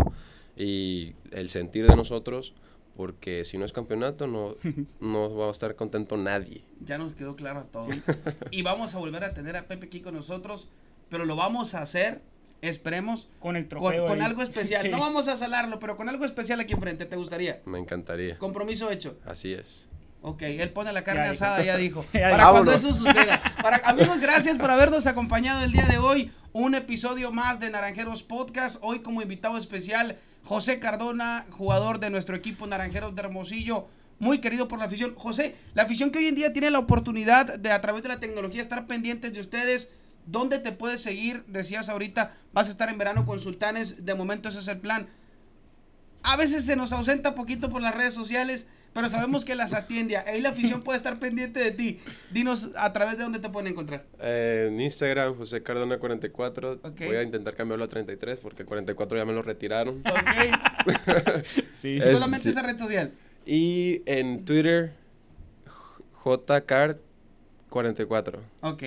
[0.56, 2.54] y el sentir de nosotros,
[2.96, 4.56] porque si no es campeonato no,
[5.00, 6.64] no va a estar contento nadie.
[6.82, 7.88] Ya nos quedó claro a todos.
[8.52, 10.68] y vamos a volver a tener a Pepe aquí con nosotros,
[11.10, 12.22] pero lo vamos a hacer,
[12.62, 14.08] esperemos, Con el trofeo.
[14.08, 14.82] con algo especial.
[14.86, 14.90] Sí.
[14.90, 17.62] No vamos a salarlo, pero con algo especial aquí enfrente, ¿te gustaría?
[17.66, 18.38] Me encantaría.
[18.38, 19.18] Compromiso hecho.
[19.26, 19.90] Así es.
[20.22, 21.44] Ok, él pone la carne Ya dijo.
[21.46, 22.06] asada, ya dijo.
[22.14, 23.42] Ya Para cuando eso suceda.
[23.62, 26.32] Para, amigos, gracias por habernos acompañado el día de hoy.
[26.52, 28.80] Un episodio más de Naranjeros Podcast.
[28.82, 33.88] Hoy como invitado especial, José Cardona, jugador de nuestro equipo Naranjeros de Hermosillo.
[34.20, 35.16] Muy querido por la afición.
[35.16, 38.20] José, la afición que hoy en día tiene la oportunidad de a través de la
[38.20, 39.90] tecnología estar pendientes de ustedes.
[40.28, 41.44] ¿Dónde te puedes seguir?
[41.48, 44.06] Decías ahorita, vas a estar en verano con Sultanes.
[44.06, 45.10] De momento ese es el plan.
[46.22, 50.18] A veces se nos ausenta poquito por las redes sociales, pero sabemos que las atiende.
[50.18, 52.00] Ahí la afición puede estar pendiente de ti.
[52.32, 54.06] Dinos a través de dónde te pueden encontrar.
[54.20, 56.80] Eh, en Instagram, José Cardona 44.
[56.82, 57.02] Ok.
[57.06, 60.02] Voy a intentar cambiarlo a 33 porque el 44 ya me lo retiraron.
[60.10, 60.86] Ok.
[61.74, 61.98] Sí.
[62.02, 62.50] Es- Solamente sí.
[62.50, 63.12] esa red social.
[63.46, 64.94] Y en Twitter,
[66.24, 68.40] JCard44.
[68.62, 68.84] Ok.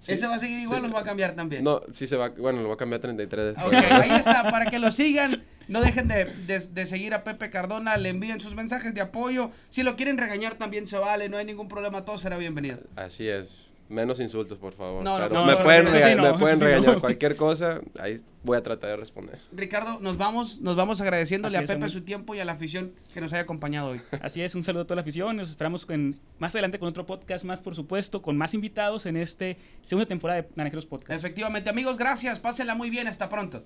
[0.00, 0.84] Sí, ¿Ese va a seguir igual sí.
[0.84, 1.62] o los va a cambiar también?
[1.62, 4.66] No, sí se va, bueno, lo voy a cambiar a 33 Ok, ahí está, para
[4.66, 5.42] que lo sigan.
[5.68, 9.52] No dejen de, de- de seguir a Pepe Cardona, le envíen sus mensajes de apoyo.
[9.68, 12.78] Si lo quieren regañar también se vale, no hay ningún problema, todo será bienvenido.
[12.96, 13.70] Así es.
[13.88, 15.04] Menos insultos, por favor.
[15.04, 17.00] No, no, no, me no, pueden, eso sí rega- no, me pueden regañar no.
[17.00, 17.80] cualquier cosa.
[17.98, 19.38] Ahí voy a tratar de responder.
[19.52, 22.92] Ricardo, nos vamos, nos vamos agradeciéndole Así a Pepe su tiempo y a la afición
[23.12, 24.00] que nos haya acompañado hoy.
[24.22, 25.36] Así es, un saludo a toda la afición.
[25.36, 29.16] Nos esperamos con, más adelante con otro podcast más, por supuesto, con más invitados en
[29.16, 31.18] este segunda temporada de Naranjeros Podcast.
[31.18, 33.64] Efectivamente, amigos, gracias, pásenla muy bien, hasta pronto.